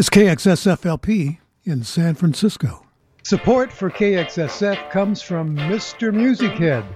[0.00, 2.86] is KXSFLP in San Francisco.
[3.22, 6.10] Support for KXSF comes from Mr.
[6.10, 6.86] Music Head,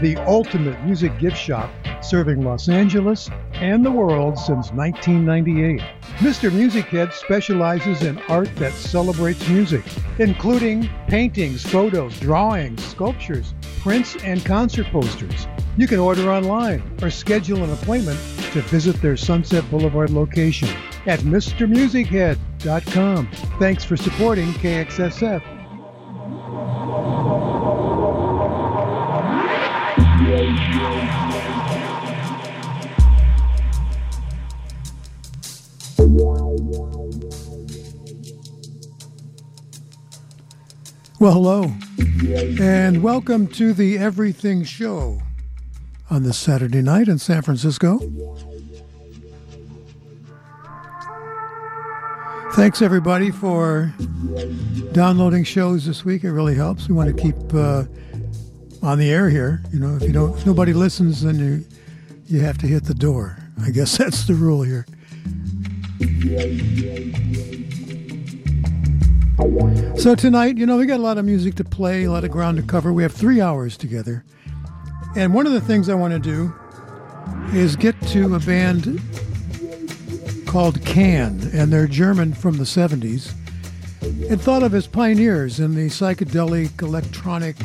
[0.00, 1.70] the ultimate music gift shop
[2.02, 5.82] serving Los Angeles and the world since 1998.
[6.20, 6.50] Mr.
[6.50, 9.84] Music Head specializes in art that celebrates music,
[10.18, 15.46] including paintings, photos, drawings, sculptures, prints, and concert posters.
[15.76, 18.18] You can order online or schedule an appointment
[18.52, 20.70] to visit their Sunset Boulevard location
[21.06, 21.20] at
[22.64, 23.28] MrMusicHead.com.
[23.58, 25.42] Thanks for supporting KXSF.
[41.20, 41.72] Well, hello,
[42.60, 45.22] and welcome to the Everything Show
[46.10, 47.98] on this Saturday night in San Francisco.
[52.54, 53.92] Thanks everybody for
[54.92, 56.22] downloading shows this week.
[56.22, 56.88] It really helps.
[56.88, 57.82] We want to keep uh,
[58.80, 59.60] on the air here.
[59.72, 61.64] You know, if you don't, if nobody listens, then you
[62.26, 63.36] you have to hit the door.
[63.60, 64.86] I guess that's the rule here.
[69.98, 72.30] So tonight, you know, we got a lot of music to play, a lot of
[72.30, 72.92] ground to cover.
[72.92, 74.24] We have three hours together,
[75.16, 76.54] and one of the things I want to do
[77.52, 79.00] is get to a band
[80.54, 83.32] called Can, and they're German from the 70s,
[84.30, 87.56] and thought of as pioneers in the psychedelic, electronic,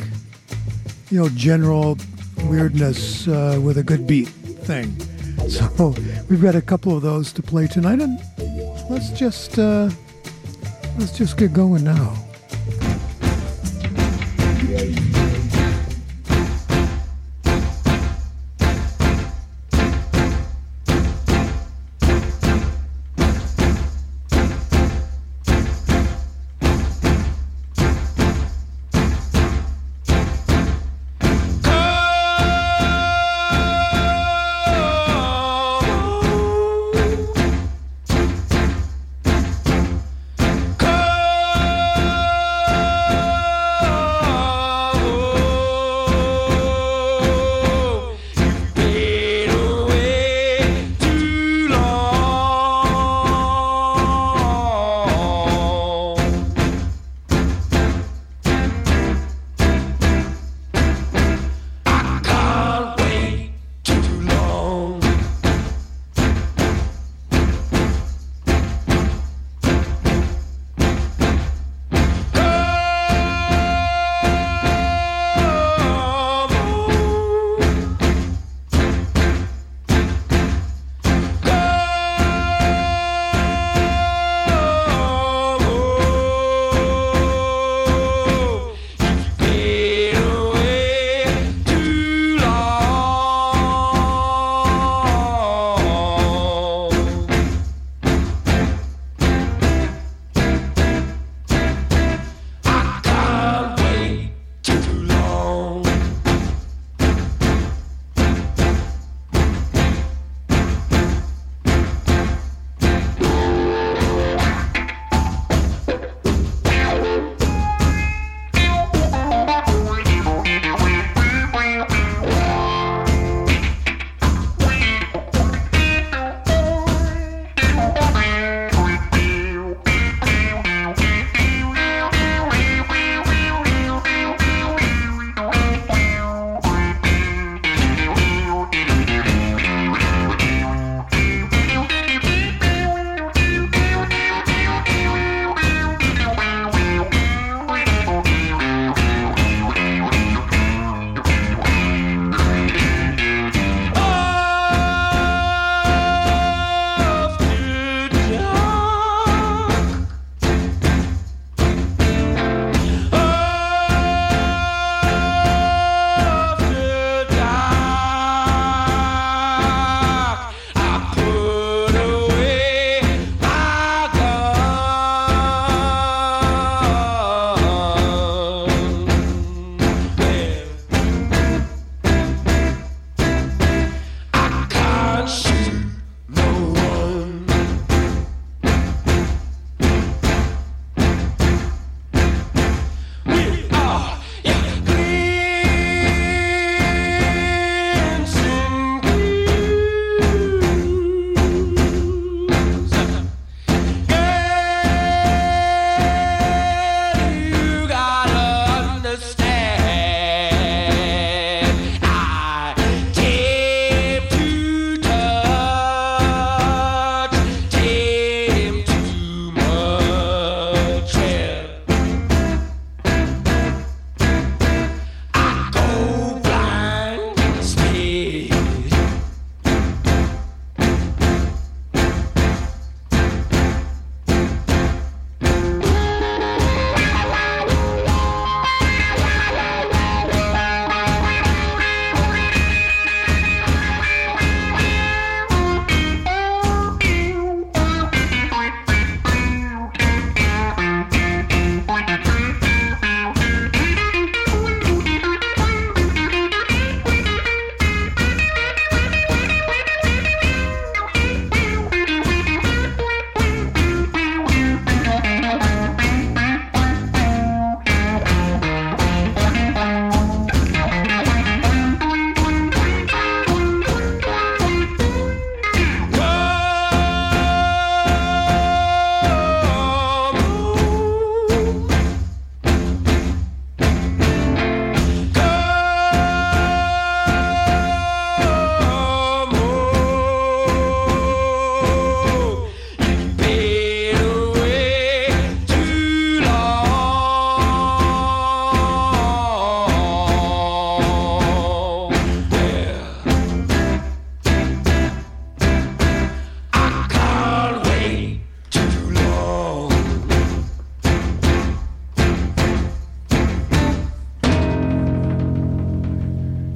[1.12, 2.00] you know, general
[2.46, 4.98] weirdness uh, with a good beat thing.
[5.50, 5.96] So
[6.30, 8.20] we've got a couple of those to play tonight, and
[8.90, 9.90] let's just uh,
[10.98, 12.29] let's just get going now.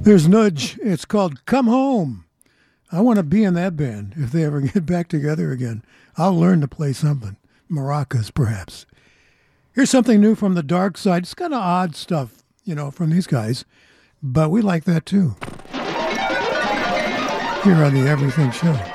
[0.04, 0.78] There's Nudge.
[0.84, 2.26] It's called Come Home.
[2.92, 5.82] I want to be in that band if they ever get back together again.
[6.18, 7.38] I'll learn to play something.
[7.72, 8.86] Maracas, perhaps.
[9.72, 11.20] Here's something new from the Darkside.
[11.20, 13.64] It's kind of odd stuff, you know, from these guys,
[14.22, 15.38] but we like that too.
[17.64, 18.93] Here on the Everything Show.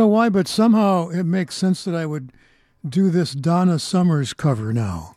[0.00, 2.32] Know why, but somehow it makes sense that I would
[2.88, 5.12] do this Donna Summers cover now.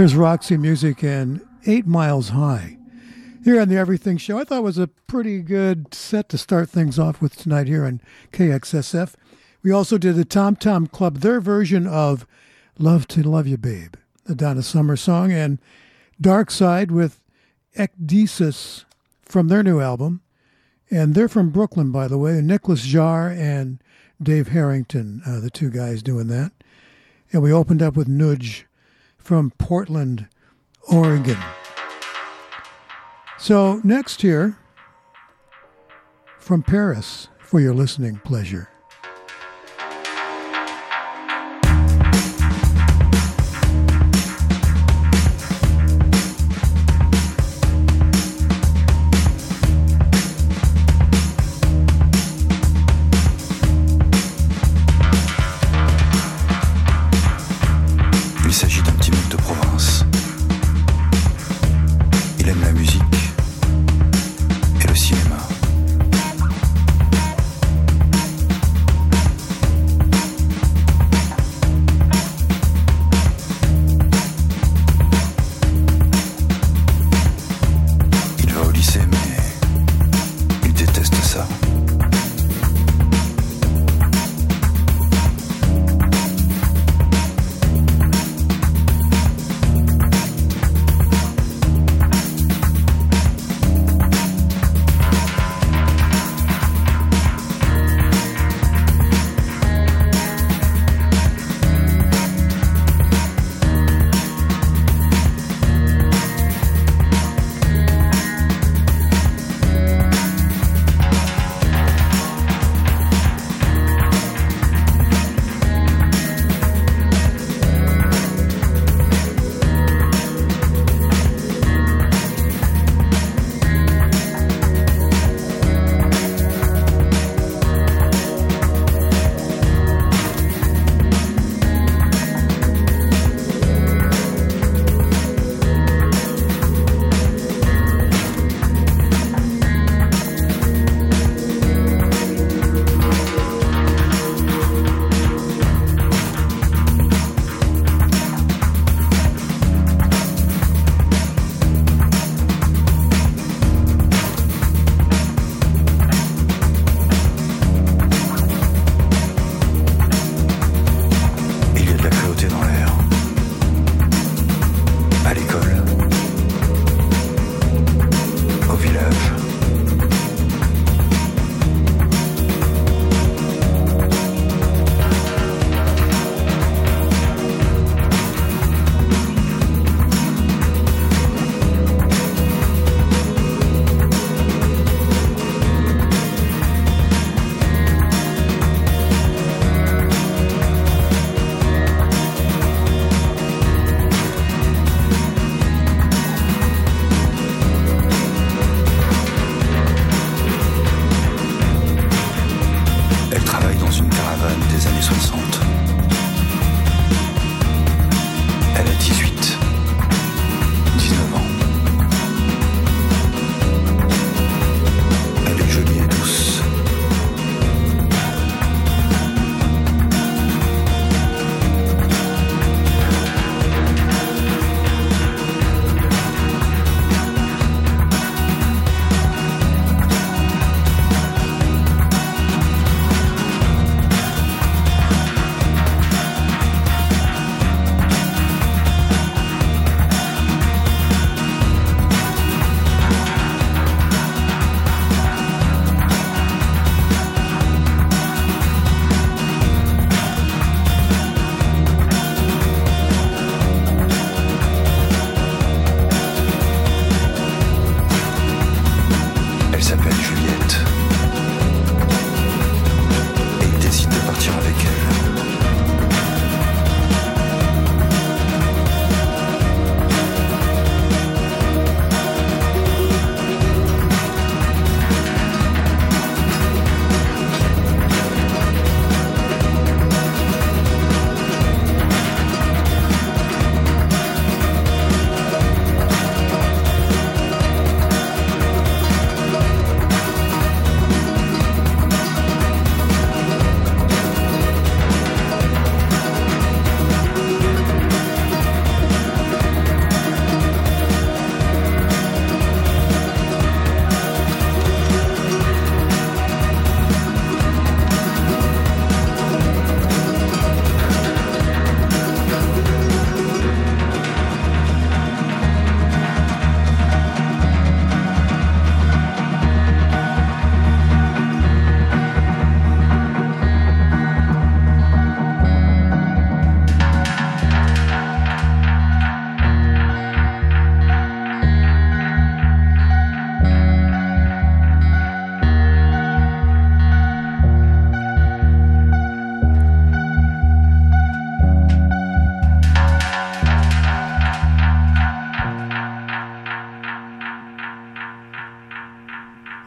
[0.00, 2.78] There's Roxy Music and Eight Miles High.
[3.44, 6.98] Here on the Everything Show, I thought was a pretty good set to start things
[6.98, 8.00] off with tonight here on
[8.32, 9.12] KXSF.
[9.62, 12.26] We also did the Tom Tom Club, their version of
[12.78, 13.92] Love to Love You Babe,
[14.24, 15.58] the Donna Summer song, and
[16.18, 17.20] Darkside with
[17.76, 18.86] Ecdysis
[19.26, 20.22] from their new album.
[20.90, 22.40] And they're from Brooklyn, by the way.
[22.40, 23.82] Nicolas Jaar and
[24.22, 26.52] Dave Harrington, uh, the two guys doing that.
[27.34, 28.66] And we opened up with Nudge
[29.22, 30.26] from Portland,
[30.90, 31.38] Oregon.
[33.38, 34.58] So, next here,
[36.38, 38.68] from Paris, for your listening pleasure.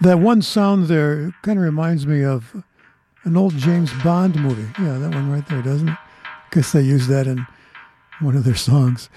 [0.03, 2.61] That one sound there kind of reminds me of
[3.23, 4.69] an old James Bond movie.
[4.77, 5.97] Yeah, that one right there, doesn't it?
[6.51, 7.47] Guess they used that in
[8.19, 9.09] one of their songs.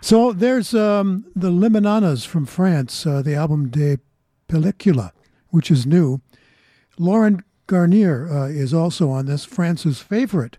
[0.00, 3.98] So there's um, the Limiñanas from France, uh, the album De
[4.48, 5.12] Película,
[5.50, 6.20] which is new.
[6.98, 10.58] Laurent Garnier uh, is also on this, France's favorite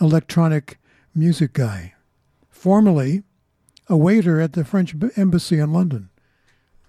[0.00, 0.78] electronic
[1.14, 1.92] music guy,
[2.48, 3.24] formerly
[3.88, 6.08] a waiter at the French embassy in London,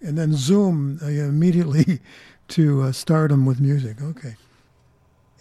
[0.02, 2.00] and then Zoom uh, immediately
[2.50, 4.02] to uh, stardom with music.
[4.02, 4.36] Okay.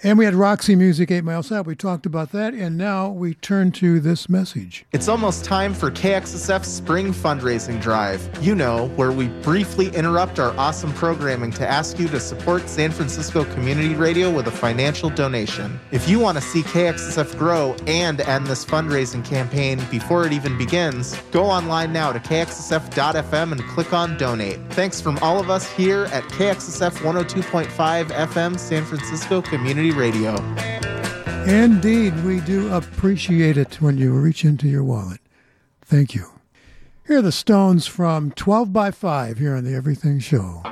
[0.03, 1.67] And we had Roxy Music 8 Miles Out.
[1.67, 2.55] We talked about that.
[2.55, 4.87] And now we turn to this message.
[4.93, 8.27] It's almost time for KXSF's spring fundraising drive.
[8.41, 12.93] You know, where we briefly interrupt our awesome programming to ask you to support San
[12.93, 15.79] Francisco Community Radio with a financial donation.
[15.91, 20.57] If you want to see KXSF grow and end this fundraising campaign before it even
[20.57, 24.61] begins, go online now to kxsf.fm and click on donate.
[24.71, 30.35] Thanks from all of us here at KXSF 102.5 FM San Francisco Community Radio.
[31.47, 35.21] Indeed, we do appreciate it when you reach into your wallet.
[35.83, 36.27] Thank you.
[37.07, 40.63] Here are the Stones from 12 by 5 here on the Everything Show.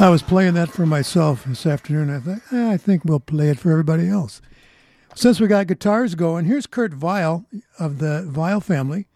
[0.00, 2.08] I was playing that for myself this afternoon.
[2.08, 4.40] I thought, eh, I think we'll play it for everybody else.
[5.14, 7.44] Since we got guitars going, here's Kurt Vile
[7.78, 9.08] of the Vile family.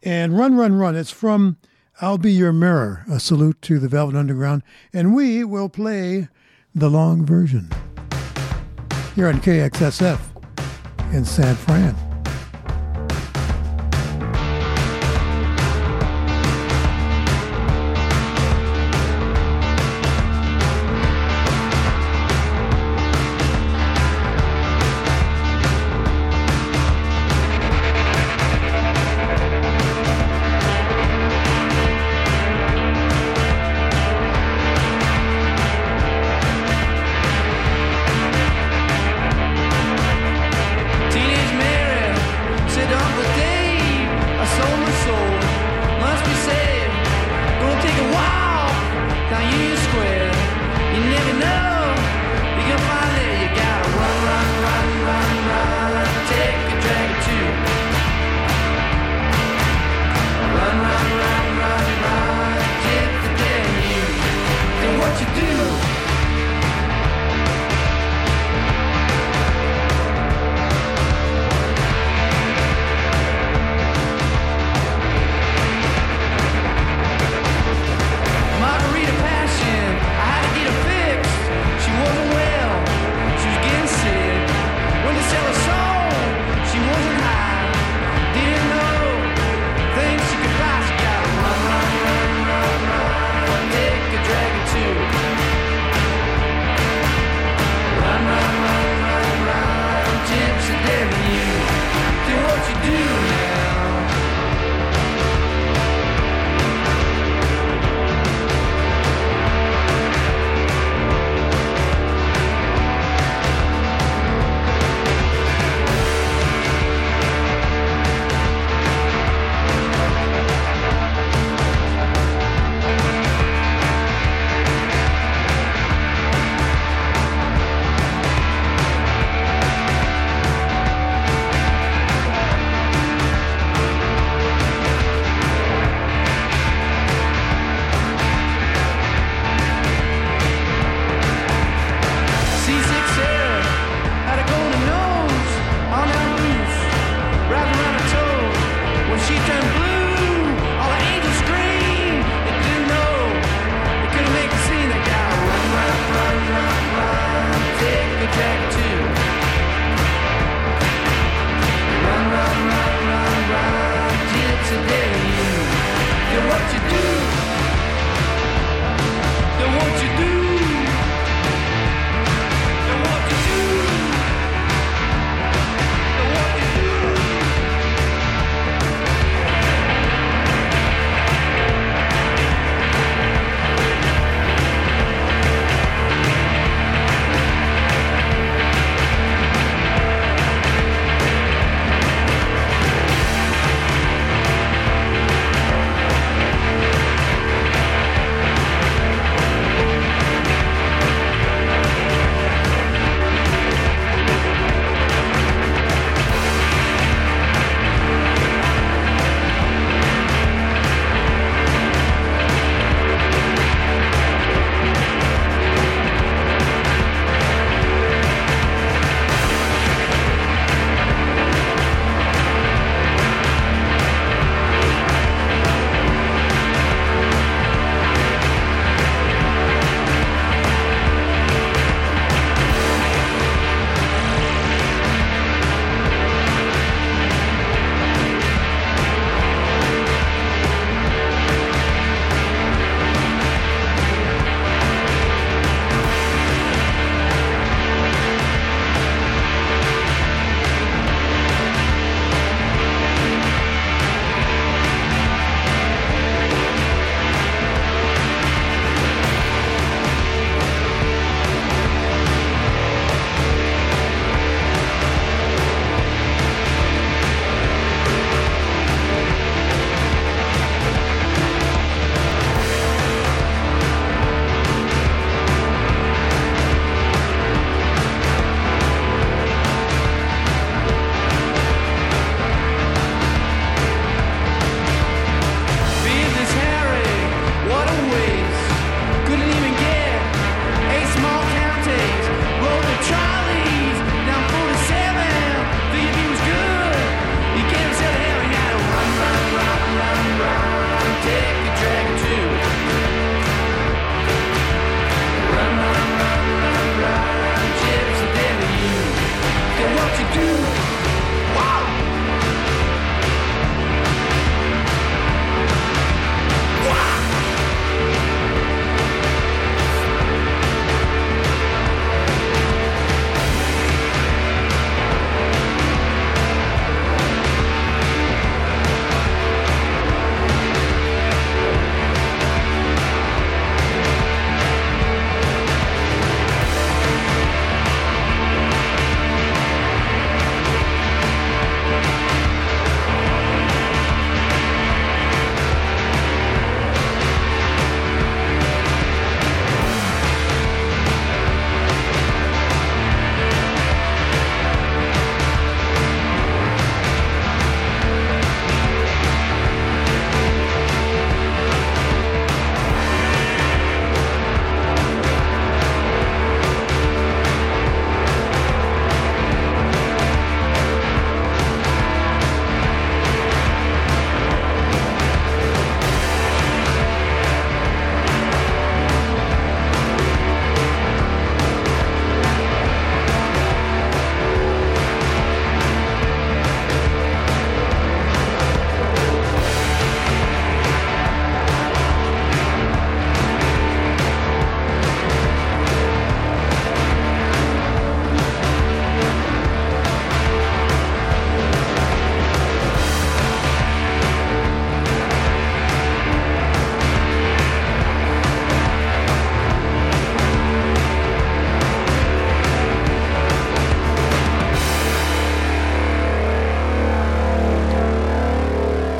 [0.00, 0.94] And Run, Run, Run.
[0.94, 1.56] It's from
[2.00, 4.62] I'll Be Your Mirror, a salute to the Velvet Underground.
[4.92, 6.28] And we will play
[6.72, 7.68] the long version
[9.16, 10.20] here on KXSF
[11.12, 11.96] in San Fran.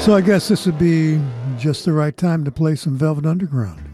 [0.03, 1.21] So I guess this would be
[1.57, 3.92] just the right time to play some Velvet Underground.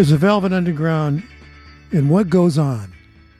[0.00, 1.24] There's the Velvet Underground
[1.92, 2.94] and What Goes On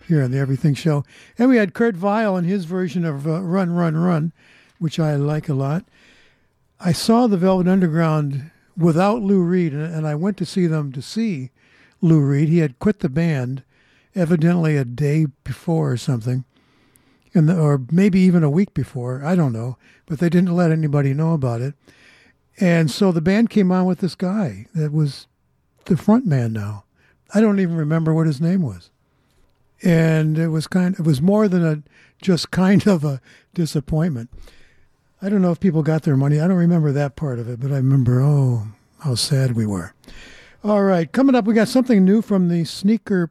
[0.07, 1.07] here on the Everything Show.
[1.39, 4.35] And we had Kurt Vile and his version of uh, Run, Run, Run,
[4.79, 5.87] which I like a lot.
[6.79, 11.01] I saw the Velvet Underground without Lou Reed, and I went to see them to
[11.01, 11.51] see
[12.03, 12.51] Lou Reed.
[12.51, 13.63] He had quit the band
[14.15, 16.45] evidently a day before or something,
[17.33, 19.25] and the, or maybe even a week before.
[19.25, 21.73] I don't know, but they didn't let anybody know about it.
[22.61, 25.27] And so the band came on with this guy that was
[25.87, 26.85] the front man now.
[27.33, 28.91] I don't even remember what his name was.
[29.83, 31.83] And it was kind it was more than a
[32.21, 33.21] just kind of a
[33.55, 34.31] disappointment.
[35.23, 36.41] I don't know if people got their money.
[36.41, 38.69] I don't remember that part of it, but I remember oh
[39.01, 39.95] how sad we were.
[40.63, 43.31] All right, coming up we got something new from the sneaker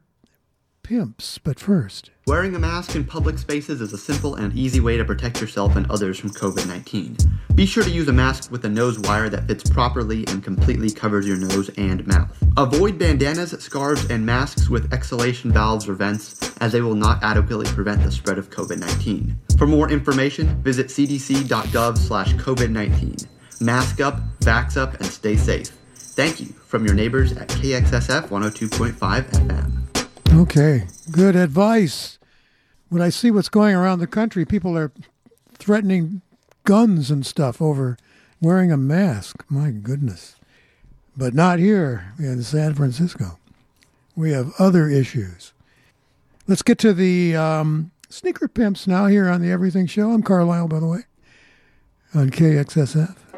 [0.82, 2.10] pimps, but first.
[2.30, 5.74] Wearing a mask in public spaces is a simple and easy way to protect yourself
[5.74, 7.16] and others from COVID 19.
[7.56, 10.92] Be sure to use a mask with a nose wire that fits properly and completely
[10.92, 12.30] covers your nose and mouth.
[12.56, 17.66] Avoid bandanas, scarves, and masks with exhalation valves or vents, as they will not adequately
[17.66, 19.36] prevent the spread of COVID 19.
[19.58, 23.16] For more information, visit cdc.gov slash COVID 19.
[23.60, 25.72] Mask up, vax up, and stay safe.
[25.96, 28.92] Thank you from your neighbors at KXSF 102.5
[29.32, 30.42] FM.
[30.42, 32.19] Okay, good advice.
[32.90, 34.90] When I see what's going around the country, people are
[35.52, 36.22] threatening
[36.64, 37.96] guns and stuff over
[38.40, 39.44] wearing a mask.
[39.48, 40.34] My goodness.
[41.16, 43.38] But not here in San Francisco.
[44.16, 45.52] We have other issues.
[46.48, 50.10] Let's get to the um, sneaker pimps now here on the Everything Show.
[50.10, 51.04] I'm Carlisle, by the way,
[52.12, 53.29] on KXSF.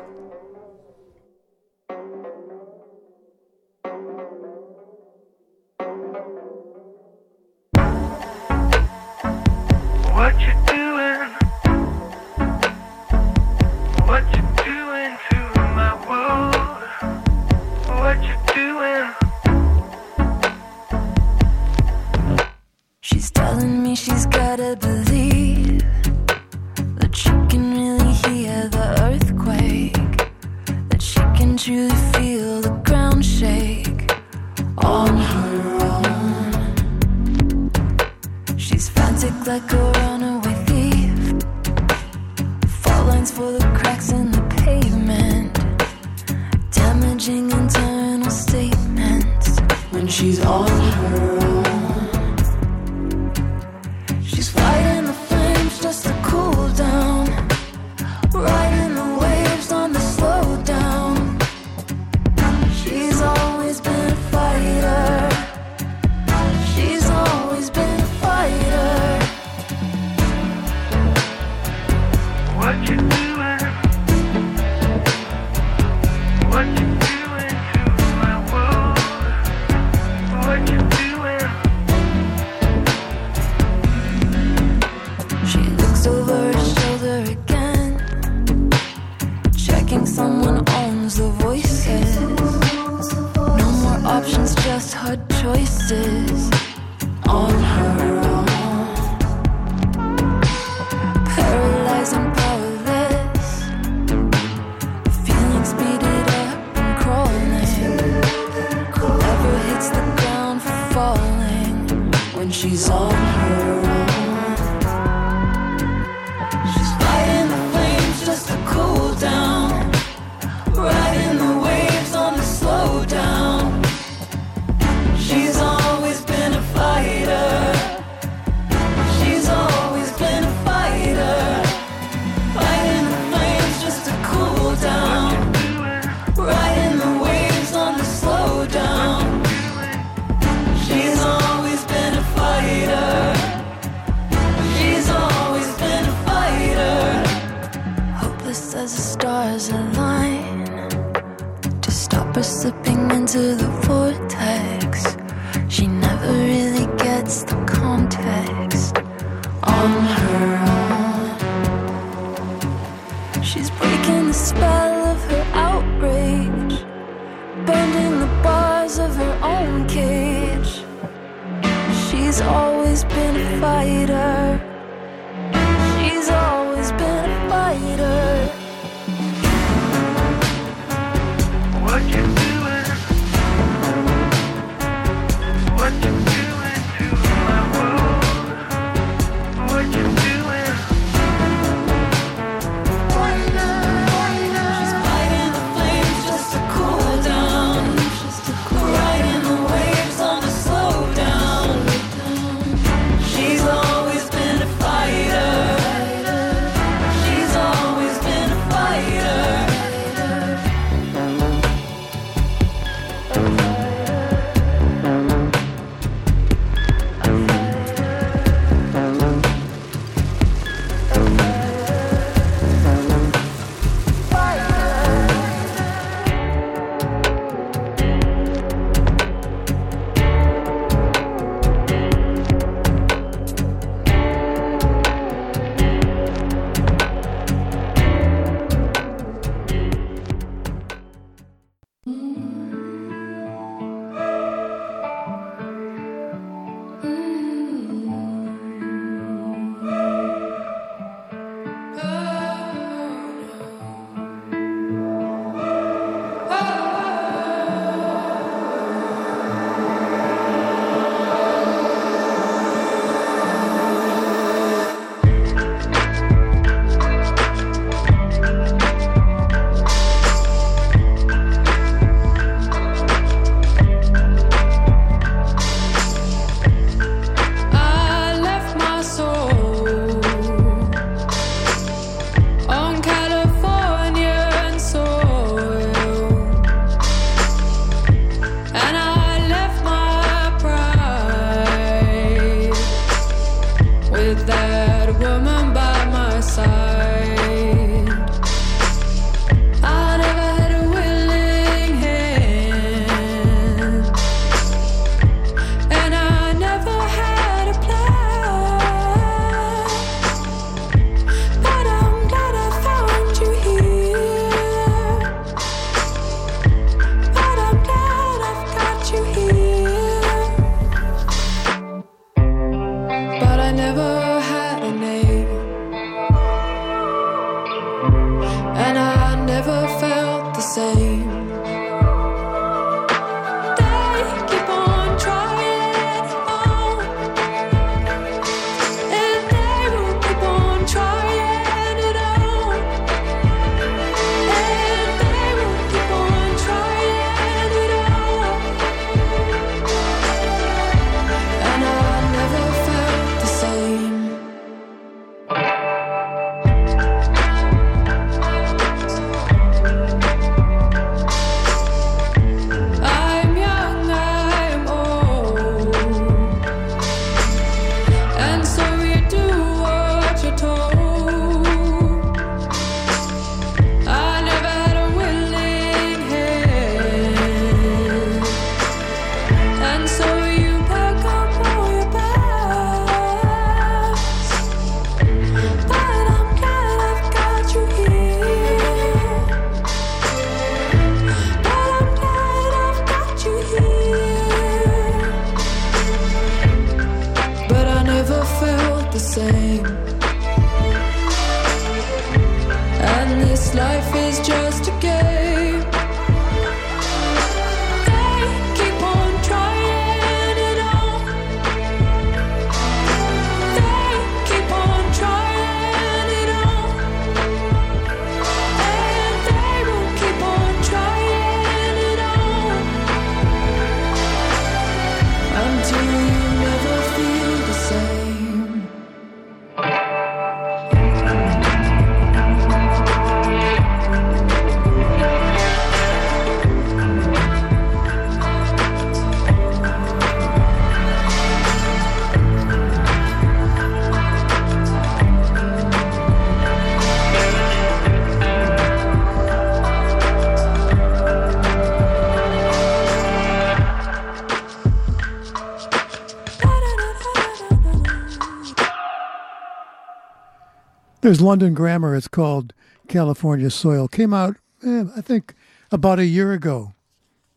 [461.32, 462.14] There's London Grammar.
[462.14, 462.74] It's called
[463.08, 464.06] California Soil.
[464.06, 465.54] Came out, eh, I think,
[465.90, 466.92] about a year ago,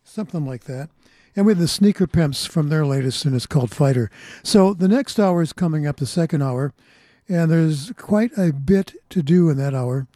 [0.02, 0.88] something like that.
[1.36, 4.10] And with the Sneaker Pimps from their latest, and it's called Fighter.
[4.42, 6.72] So the next hour is coming up, the second hour,
[7.28, 10.06] and there's quite a bit to do in that hour,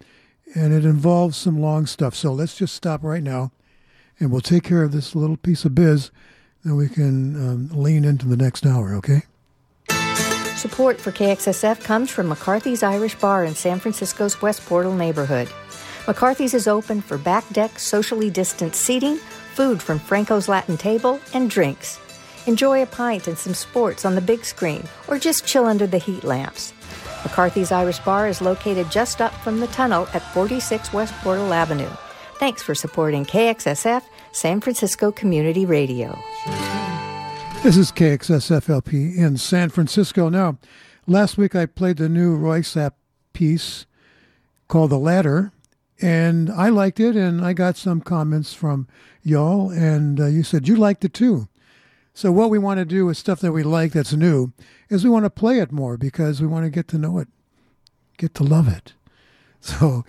[0.54, 2.14] and it involves some long stuff.
[2.14, 3.52] So let's just stop right now,
[4.18, 6.11] and we'll take care of this little piece of biz,
[6.64, 9.24] and we can um, lean into the next hour, okay?
[10.61, 15.48] Support for KXSF comes from McCarthy's Irish Bar in San Francisco's West Portal neighborhood.
[16.06, 19.16] McCarthy's is open for back deck, socially distanced seating,
[19.54, 21.98] food from Franco's Latin Table, and drinks.
[22.46, 25.96] Enjoy a pint and some sports on the big screen, or just chill under the
[25.96, 26.74] heat lamps.
[27.22, 31.88] McCarthy's Irish Bar is located just up from the tunnel at 46 West Portal Avenue.
[32.34, 34.02] Thanks for supporting KXSF,
[34.32, 36.18] San Francisco Community Radio.
[37.62, 40.30] This is KXSFLP in San Francisco.
[40.30, 40.56] Now,
[41.06, 42.92] last week I played the new Röyksopp
[43.34, 43.84] piece
[44.66, 45.52] called The Ladder,
[46.00, 48.88] and I liked it, and I got some comments from
[49.22, 51.48] y'all, and uh, you said you liked it too.
[52.14, 54.54] So, what we want to do with stuff that we like that's new
[54.88, 57.28] is we want to play it more because we want to get to know it,
[58.16, 58.94] get to love it.
[59.62, 60.06] So,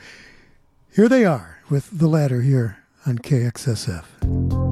[0.95, 4.70] here they are with The Ladder here on KXSF.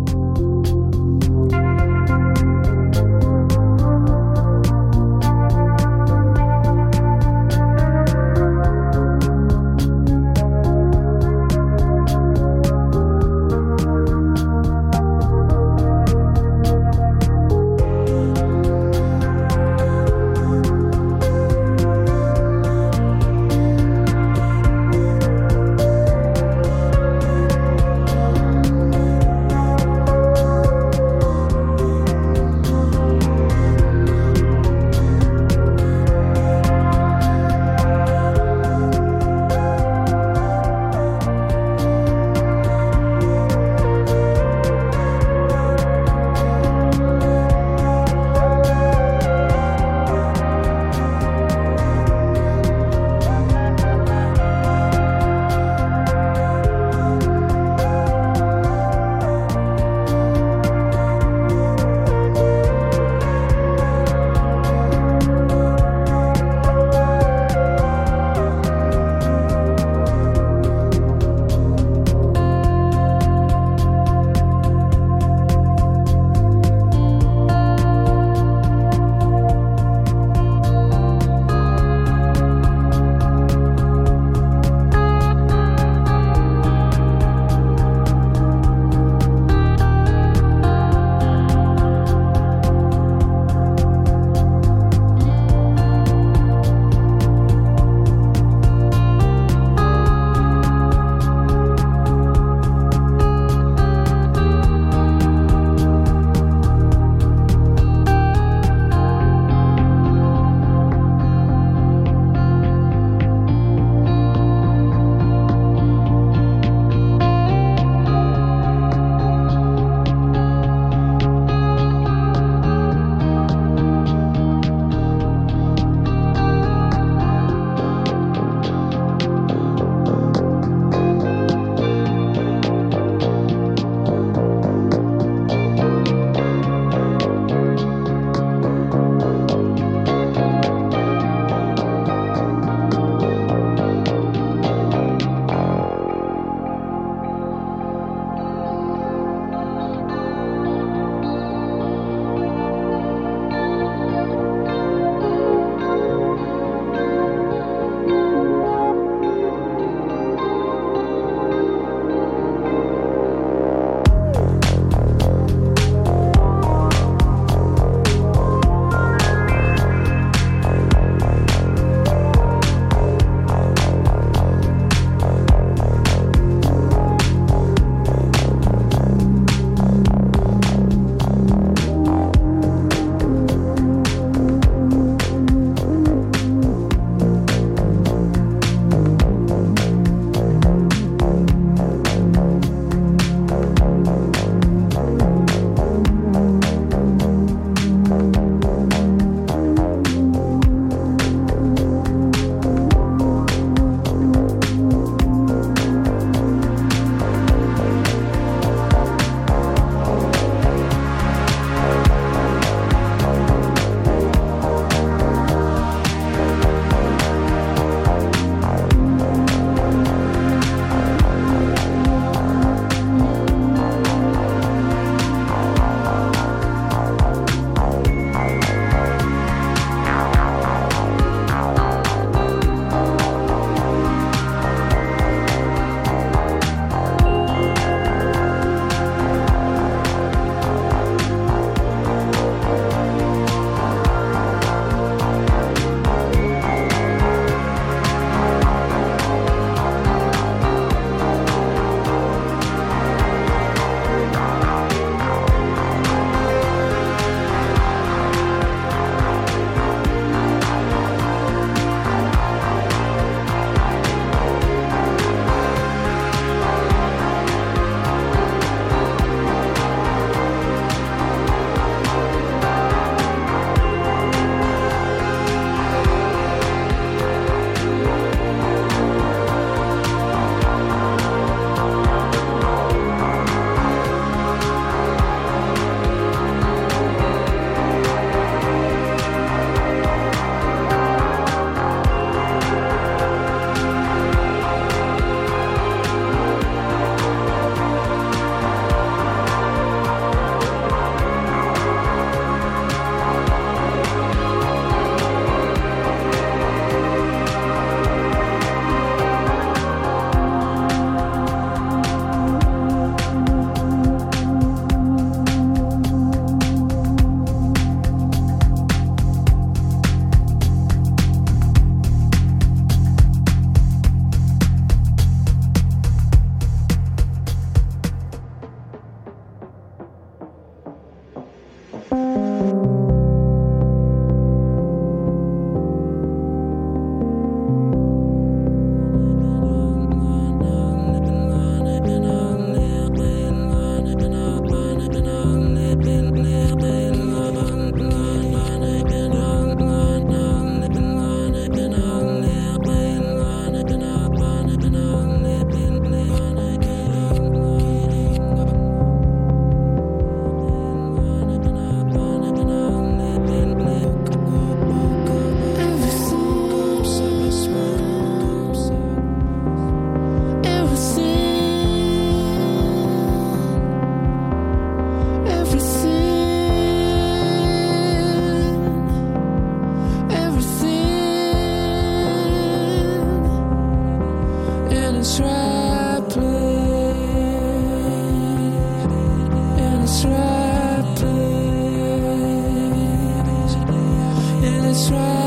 [395.08, 395.39] try.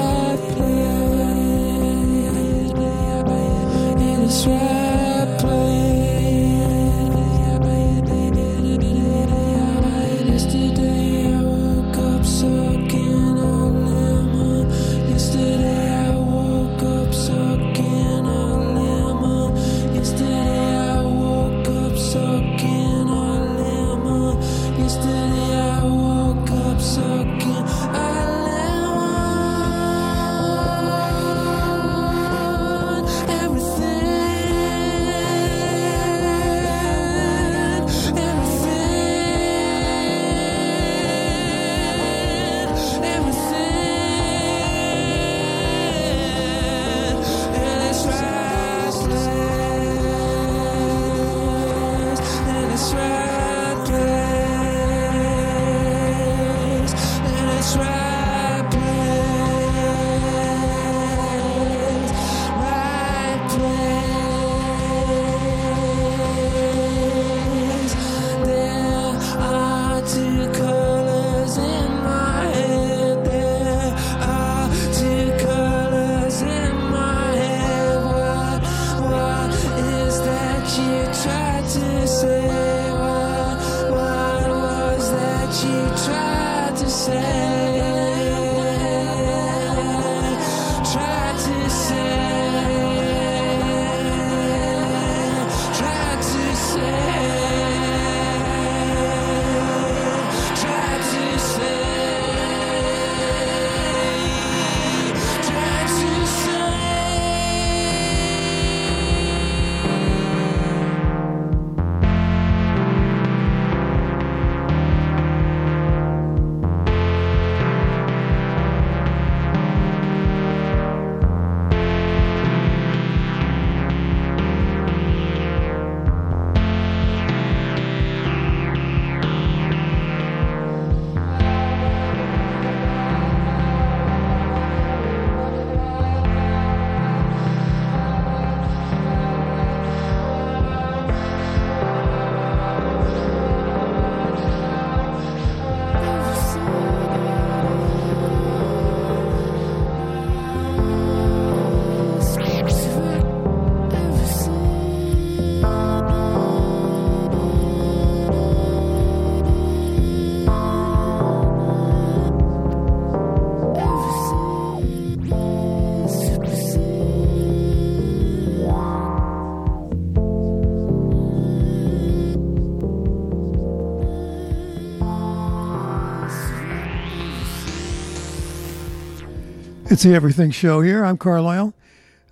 [179.92, 181.04] It's the Everything Show here.
[181.04, 181.74] I'm Carlisle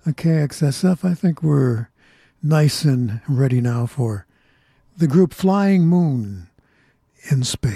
[0.07, 1.07] on KXSF.
[1.07, 1.89] I think we're
[2.41, 4.25] nice and ready now for
[4.97, 6.49] the group Flying Moon
[7.29, 7.70] in Space.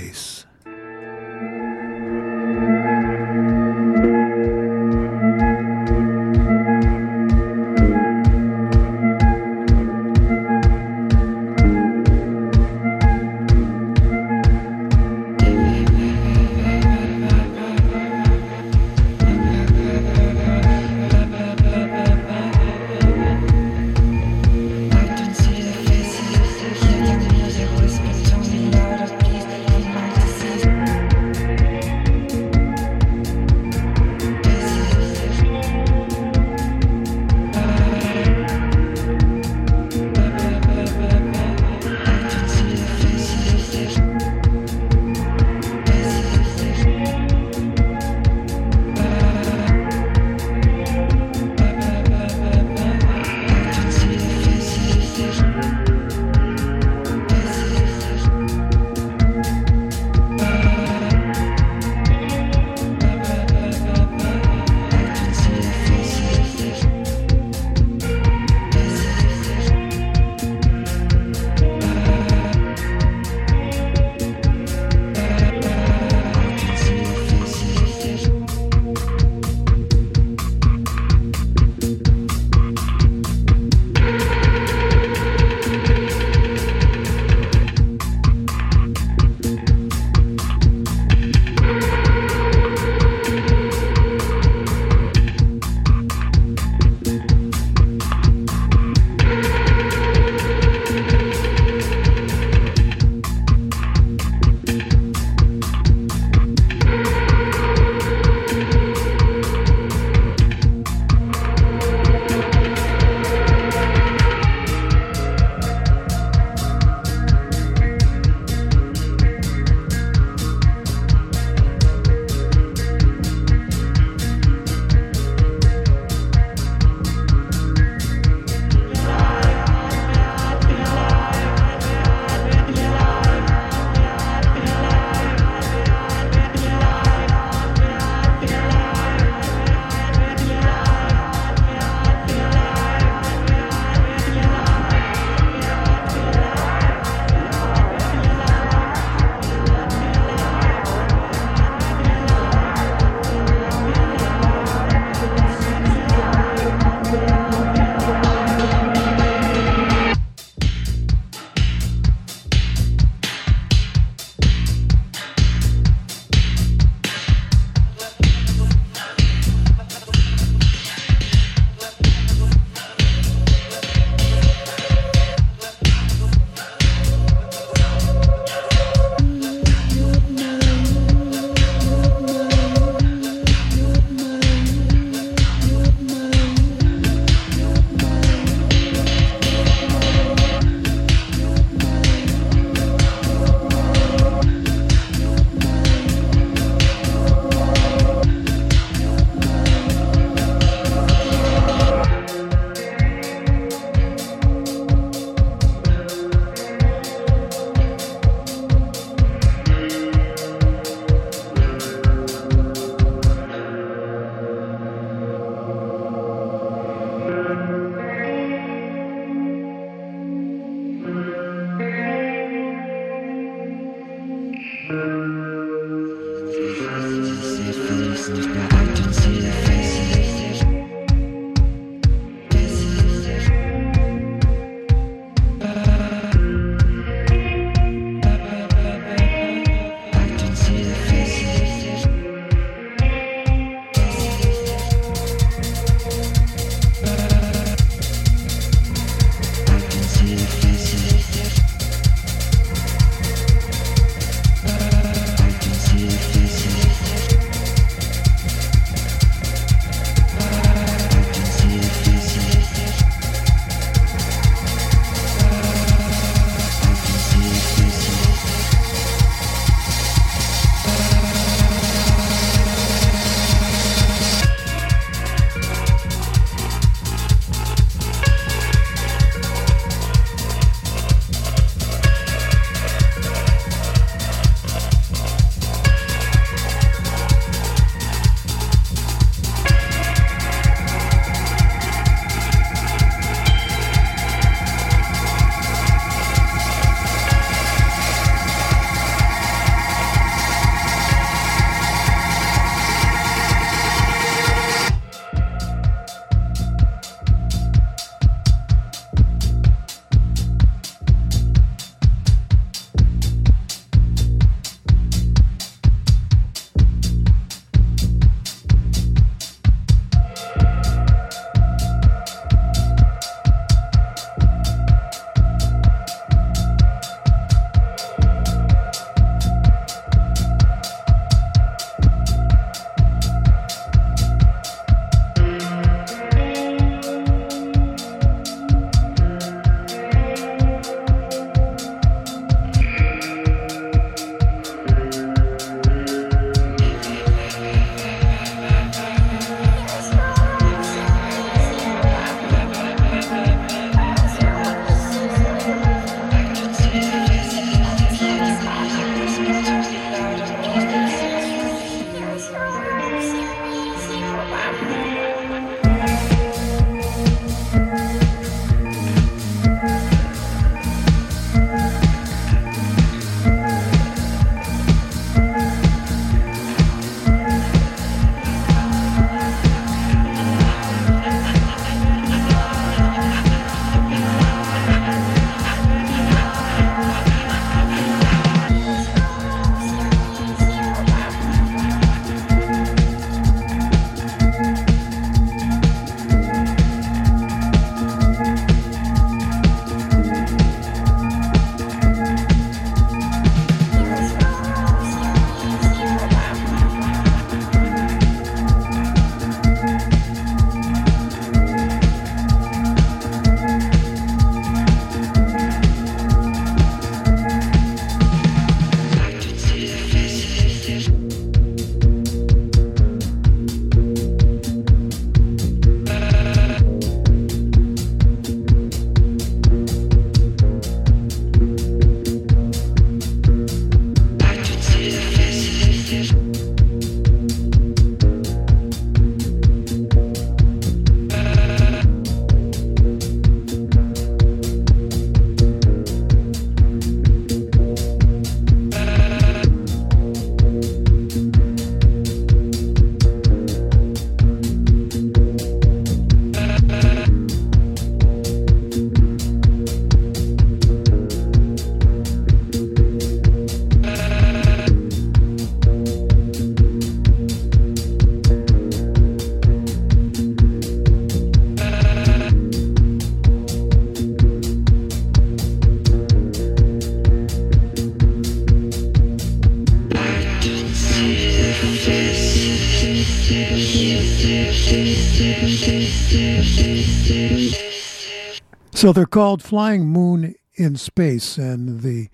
[488.91, 492.29] So they're called Flying Moon in Space, and the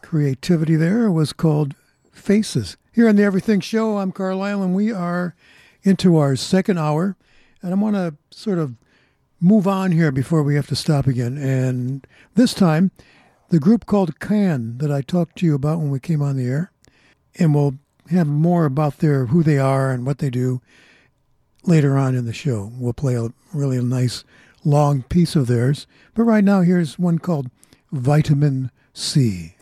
[0.00, 1.74] creativity there was called
[2.10, 2.78] Faces.
[2.90, 5.36] Here on the Everything Show, I'm Carlisle, and we are
[5.82, 7.18] into our second hour.
[7.60, 8.76] And I want to sort of
[9.38, 11.36] move on here before we have to stop again.
[11.36, 12.92] And this time,
[13.50, 16.46] the group called Can that I talked to you about when we came on the
[16.46, 16.72] air,
[17.38, 17.74] and we'll
[18.10, 20.60] have more about their who they are and what they do
[21.64, 22.72] later on in the show.
[22.78, 24.24] We'll play a really nice
[24.64, 25.86] long piece of theirs.
[26.14, 27.50] But right now, here's one called
[27.92, 29.54] Vitamin C.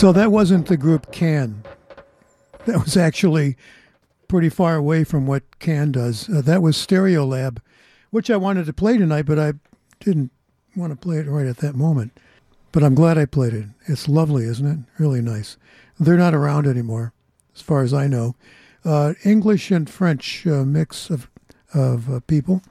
[0.00, 1.62] So that wasn't the group Can.
[2.64, 3.58] That was actually
[4.28, 6.26] pretty far away from what Can does.
[6.26, 7.58] Uh, that was Stereolab,
[8.08, 9.52] which I wanted to play tonight, but I
[9.98, 10.30] didn't
[10.74, 12.18] want to play it right at that moment.
[12.72, 13.66] But I'm glad I played it.
[13.88, 14.78] It's lovely, isn't it?
[14.98, 15.58] Really nice.
[15.98, 17.12] They're not around anymore,
[17.54, 18.36] as far as I know.
[18.86, 21.28] Uh, English and French uh, mix of
[21.74, 22.62] of uh, people,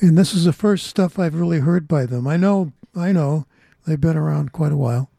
[0.00, 2.26] and this is the first stuff I've really heard by them.
[2.26, 3.44] I know, I know,
[3.86, 5.10] they've been around quite a while,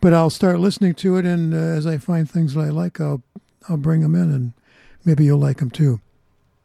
[0.00, 3.00] but I'll start listening to it, and uh, as I find things that I like,
[3.00, 3.22] I'll
[3.68, 4.52] I'll bring them in, and
[5.04, 6.00] maybe you'll like them too.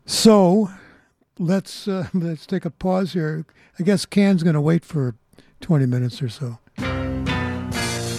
[0.05, 0.69] So
[1.39, 3.45] let's uh, let's take a pause here.
[3.79, 5.15] I guess Can's going to wait for
[5.61, 6.59] twenty minutes or so.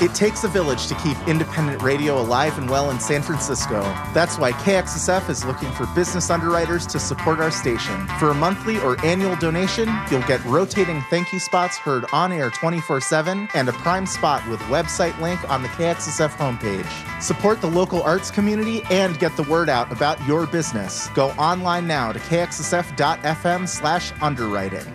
[0.00, 3.80] It takes a village to keep independent radio alive and well in San Francisco.
[4.12, 8.06] That's why KXSF is looking for business underwriters to support our station.
[8.18, 12.50] For a monthly or annual donation, you'll get rotating thank you spots heard on air
[12.50, 17.22] 24 7 and a prime spot with website link on the KXSF homepage.
[17.22, 21.08] Support the local arts community and get the word out about your business.
[21.14, 24.86] Go online now to kxsf.fm slash underwriting.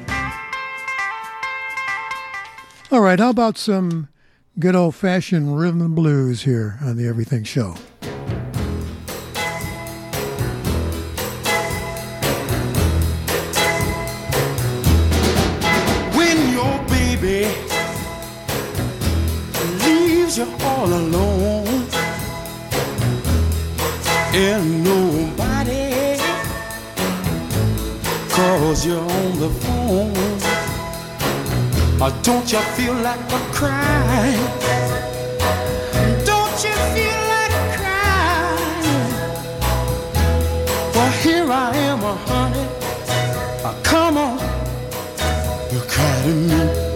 [2.91, 4.09] All right, how about some
[4.57, 7.75] good old fashioned rhythm and blues here on the Everything Show.
[16.15, 17.47] When your baby
[19.85, 21.85] leaves you all alone
[24.33, 26.17] and nobody
[28.29, 30.28] calls you on the phone
[32.01, 34.39] or don't you feel like a crying?
[36.23, 39.11] Don't you feel like crying?
[40.95, 42.67] Well, here I am, honey.
[43.65, 44.39] Oh, come on,
[45.73, 46.88] you cry to me.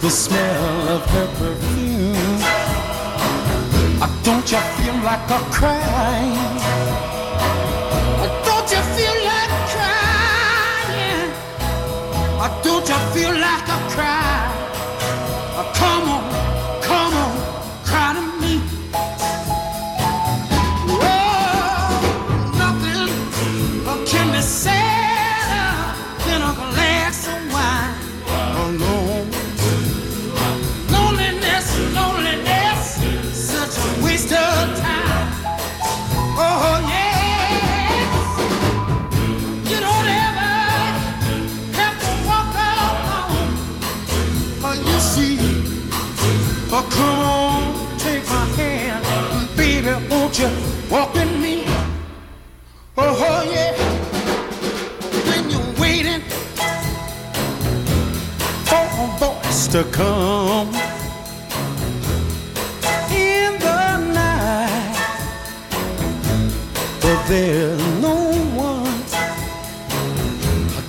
[0.00, 2.40] The smell of her perfume.
[4.00, 6.56] Uh, don't you feel like a crying?
[8.22, 11.30] Uh, don't you feel like crying?
[12.40, 14.29] Uh, don't you feel like a cry?
[50.90, 51.64] You walk with me?
[52.96, 53.72] Oh, oh yeah.
[55.28, 56.22] When you're waiting
[58.68, 60.68] for a voice to come.
[63.12, 64.96] In the night,
[67.00, 69.02] but there's no one.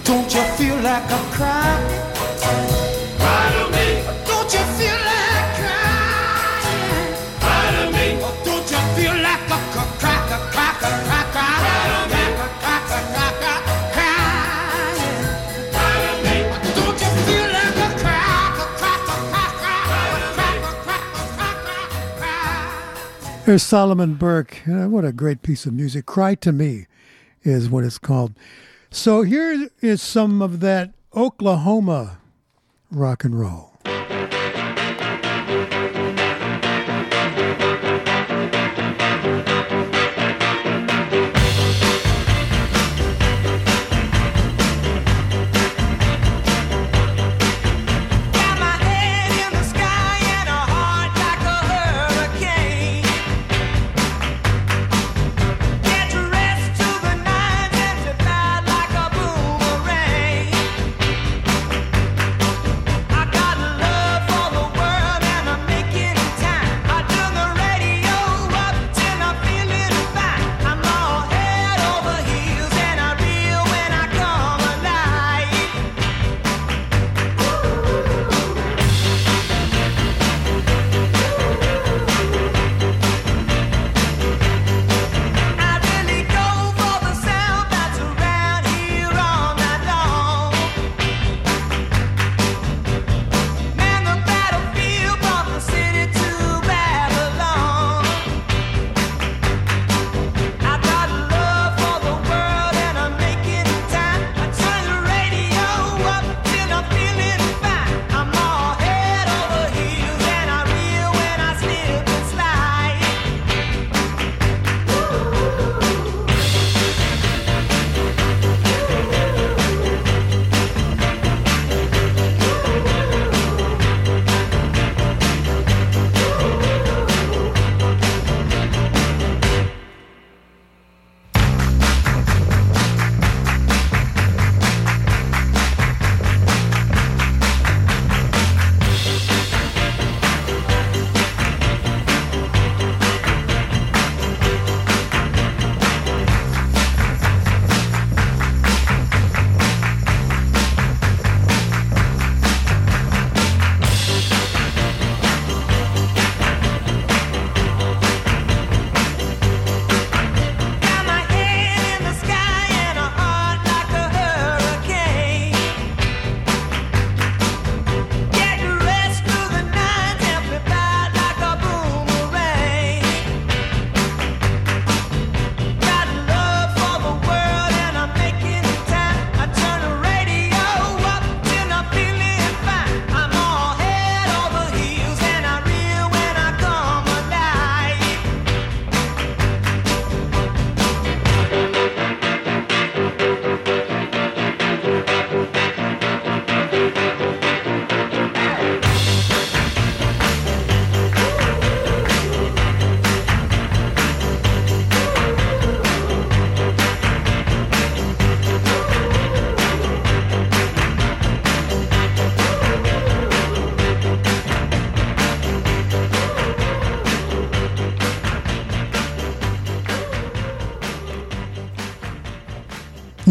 [0.03, 1.21] Don't you feel like a?
[1.31, 1.80] Cry
[23.51, 24.65] There's Solomon Burke.
[24.65, 26.05] Uh, what a great piece of music.
[26.05, 26.85] Cry to Me
[27.43, 28.31] is what it's called.
[28.89, 32.19] So here is some of that Oklahoma
[32.89, 33.70] rock and roll.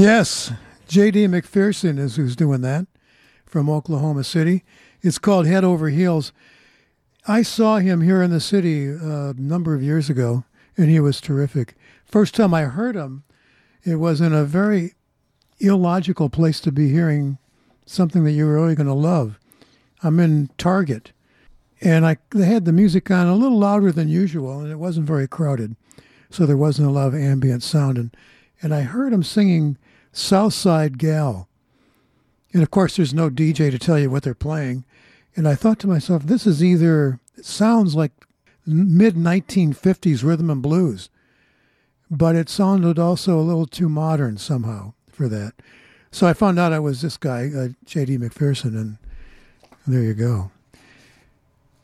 [0.00, 0.50] Yes,
[0.88, 1.26] J.D.
[1.26, 2.86] McPherson is who's doing that
[3.44, 4.64] from Oklahoma City.
[5.02, 6.32] It's called Head Over Heels.
[7.28, 10.44] I saw him here in the city uh, a number of years ago,
[10.74, 11.74] and he was terrific.
[12.06, 13.24] First time I heard him,
[13.84, 14.94] it was in a very
[15.58, 17.36] illogical place to be hearing
[17.84, 19.38] something that you were really going to love.
[20.02, 21.12] I'm in Target,
[21.82, 25.06] and I they had the music on a little louder than usual, and it wasn't
[25.06, 25.76] very crowded,
[26.30, 27.98] so there wasn't a lot of ambient sound.
[27.98, 28.16] And
[28.62, 29.76] and I heard him singing
[30.12, 31.48] Southside Gal,
[32.52, 34.84] and of course there's no DJ to tell you what they're playing.
[35.36, 38.12] And I thought to myself, this is either it sounds like
[38.66, 41.08] mid 1950s rhythm and blues,
[42.10, 45.54] but it sounded also a little too modern somehow for that.
[46.10, 48.18] So I found out I was this guy, uh, J.D.
[48.18, 48.98] McPherson, and
[49.86, 50.50] there you go.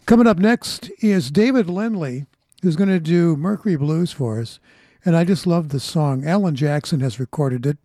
[0.05, 2.27] Coming up next is David Lindley,
[2.62, 4.59] who's going to do Mercury Blues for us.
[5.05, 6.24] And I just love the song.
[6.24, 7.78] Alan Jackson has recorded it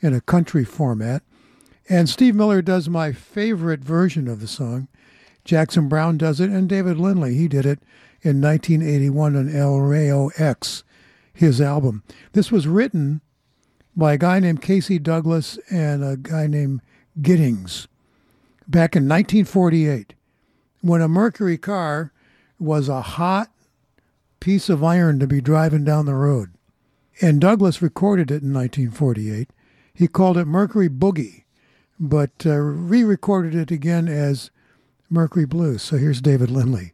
[0.00, 1.22] in a country format.
[1.88, 4.88] And Steve Miller does my favorite version of the song.
[5.44, 7.80] Jackson Browne does it, and David Lindley, he did it
[8.22, 10.84] in 1981 on El Rayo X,
[11.32, 12.02] his album.
[12.32, 13.22] This was written
[13.96, 14.98] by a guy named K.C.
[14.98, 16.82] Douglas and a guy named
[17.20, 17.86] Geddins
[18.68, 20.14] back in 1948
[20.82, 22.12] when a Mercury car
[22.58, 23.50] was a hot
[24.40, 26.52] piece of iron to be driving down the road.
[27.20, 29.50] And Douglas recorded it in 1948.
[29.98, 31.42] He called it Mercury Boogie,
[31.98, 34.52] but uh, re recorded it again as
[35.10, 35.82] Mercury Blues.
[35.82, 36.92] So here's David Lindley.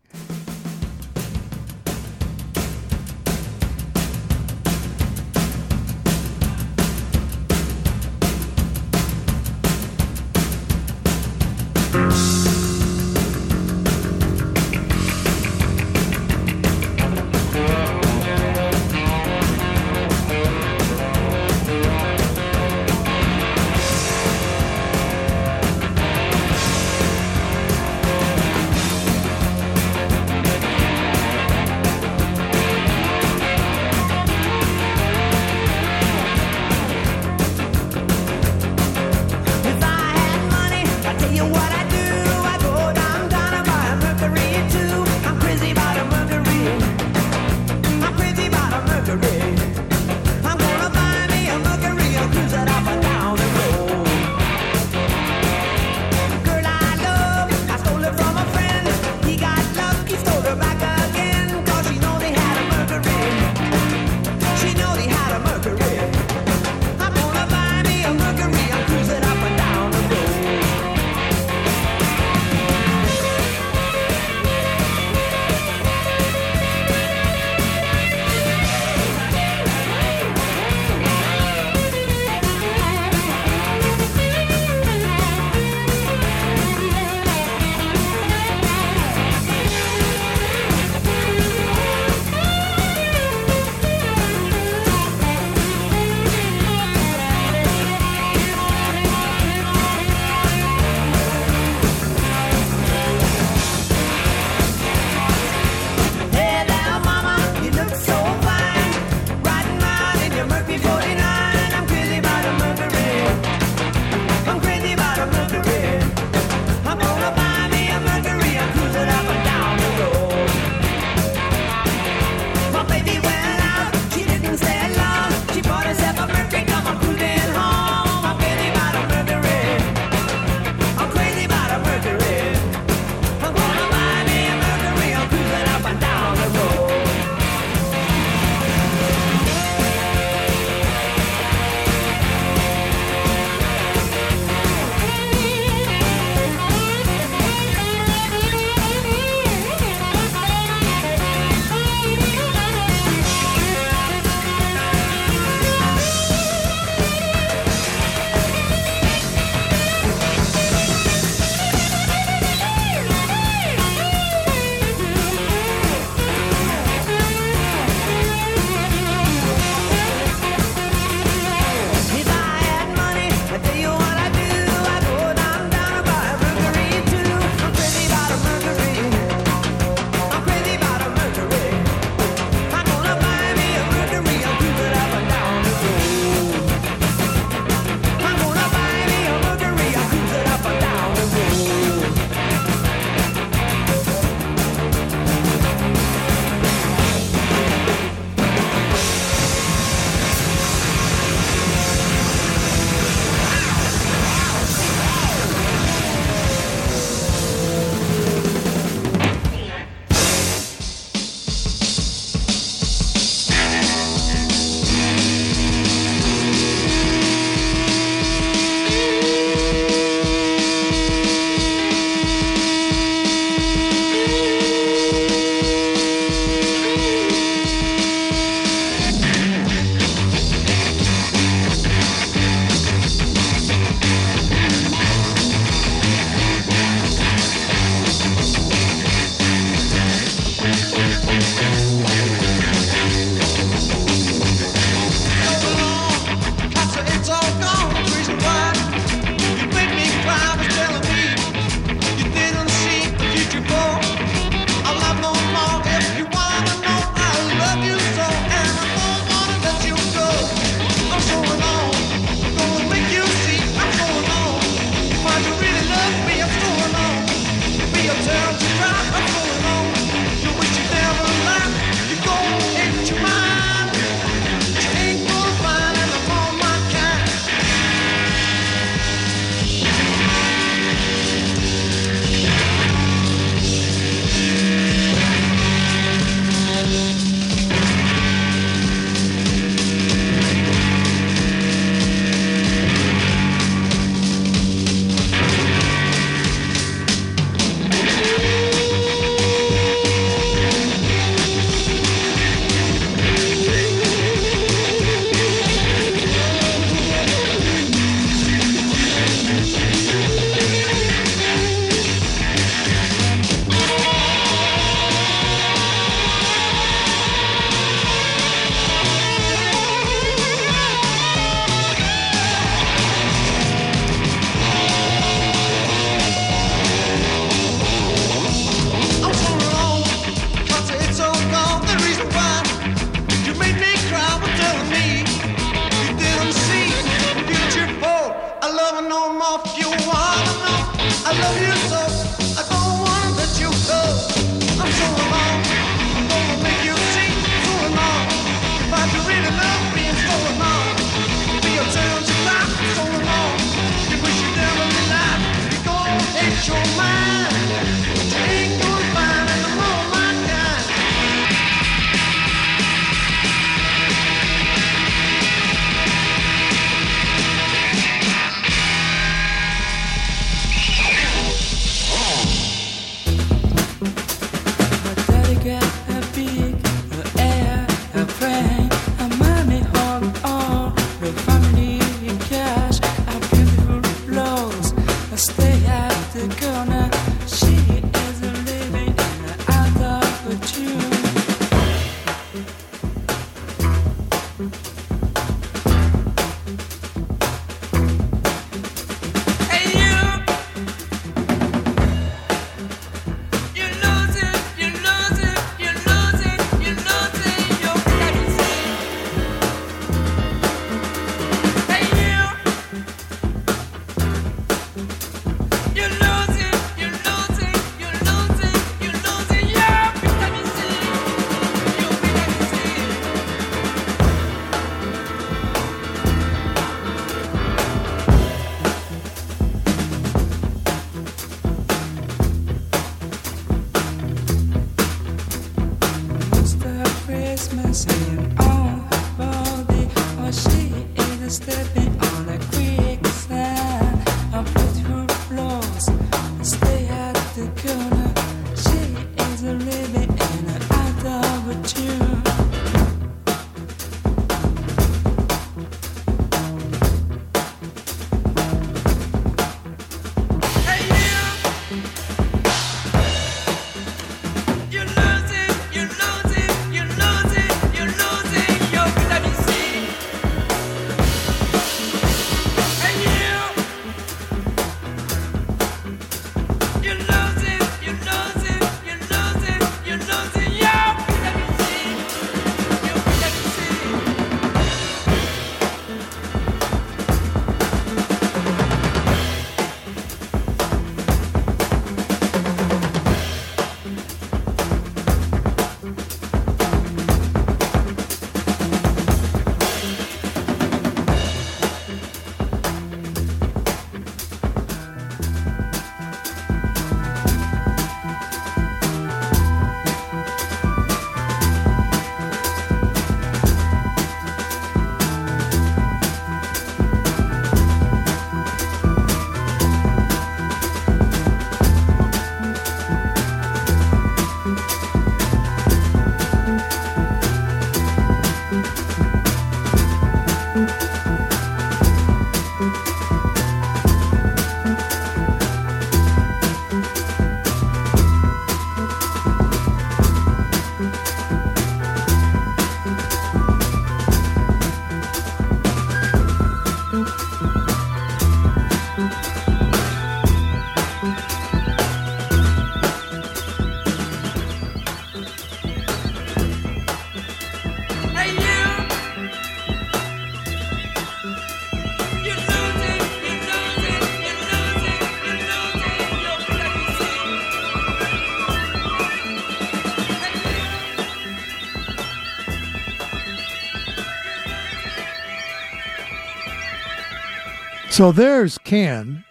[578.15, 579.45] So there's Can.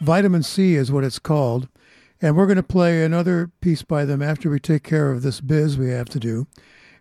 [0.00, 1.68] Vitamin C is what it's called.
[2.22, 5.42] And we're going to play another piece by them after we take care of this
[5.42, 6.46] biz we have to do.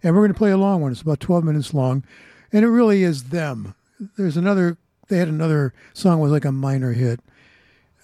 [0.04, 0.92] And we're going to play a long one.
[0.92, 2.04] It's about 12 minutes long.
[2.52, 3.76] And it really is them.
[4.18, 4.78] There's another,
[5.08, 7.22] they had another song was like a minor hit.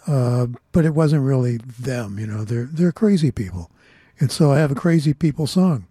[0.08, 2.46] Uh, but it wasn't really them, you know.
[2.46, 3.72] They're they're crazy people.
[4.22, 5.86] And so I have a crazy people song.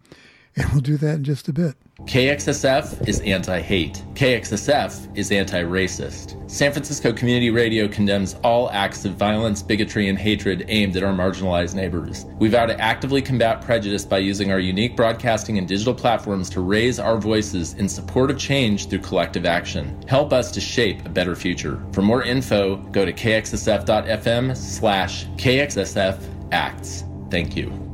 [0.57, 1.75] And we'll do that in just a bit.
[2.03, 4.03] KXSF is anti hate.
[4.15, 6.51] KXSF is anti racist.
[6.51, 11.13] San Francisco Community Radio condemns all acts of violence, bigotry, and hatred aimed at our
[11.13, 12.27] marginalized neighbors.
[12.41, 16.61] We vow to actively combat prejudice by using our unique broadcasting and digital platforms to
[16.61, 20.03] raise our voices in support of change through collective action.
[20.09, 21.81] Help us to shape a better future.
[21.93, 27.31] For more info, go to kxsf.fm slash kxsfacts.
[27.31, 27.94] Thank you.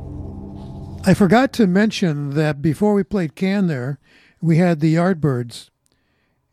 [1.03, 3.97] I forgot to mention that before we played Can there,
[4.39, 5.71] we had the Yardbirds.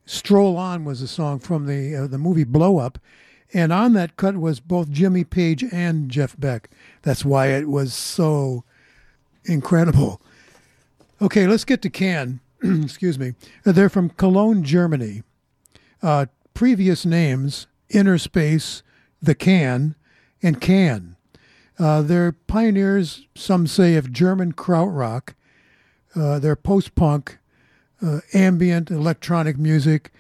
[0.06, 2.98] Stroll On was a song from the uh, the movie Blow Up,
[3.52, 6.70] and on that cut was both Jimmy Page and Jeff Beck.
[7.02, 8.64] That's why it was so
[9.44, 10.22] incredible.
[11.20, 12.40] Okay, let's get to Can.
[12.62, 13.34] Excuse me.
[13.64, 15.24] They're from Cologne, Germany.
[16.02, 18.82] Uh, previous names: Inner Space,
[19.20, 19.94] The Can,
[20.42, 21.17] and Can.
[21.78, 25.34] Uh, they're pioneers, some say, of German krautrock.
[26.14, 27.38] Uh, they're post-punk,
[28.02, 30.10] uh, ambient electronic music.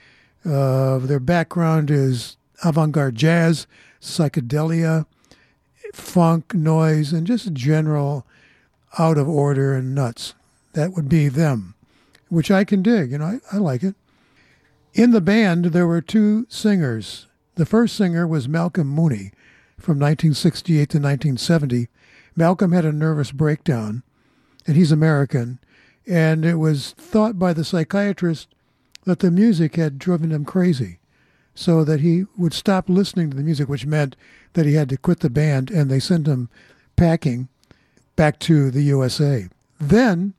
[0.44, 3.66] Uh, their background is avant-garde jazz,
[4.00, 5.06] psychedelia,
[5.92, 8.24] funk, noise, and just general
[8.98, 10.34] out of order and nuts.
[10.74, 11.74] That would be them,
[12.28, 13.10] which I can dig.
[13.10, 13.96] You know, I, I like it.
[14.94, 17.26] In the band, there were two singers.
[17.56, 19.32] The first singer was Malcolm Mooney
[19.78, 21.88] from 1968 to 1970.
[22.36, 24.02] Malcolm had a nervous breakdown,
[24.66, 25.58] and he's American.
[26.06, 28.48] And it was thought by the psychiatrist
[29.04, 30.98] that the music had driven him crazy,
[31.54, 34.16] so that he would stop listening to the music, which meant
[34.52, 36.48] that he had to quit the band, and they sent him
[36.96, 37.48] packing
[38.16, 39.48] back to the USA.
[39.80, 40.34] Then,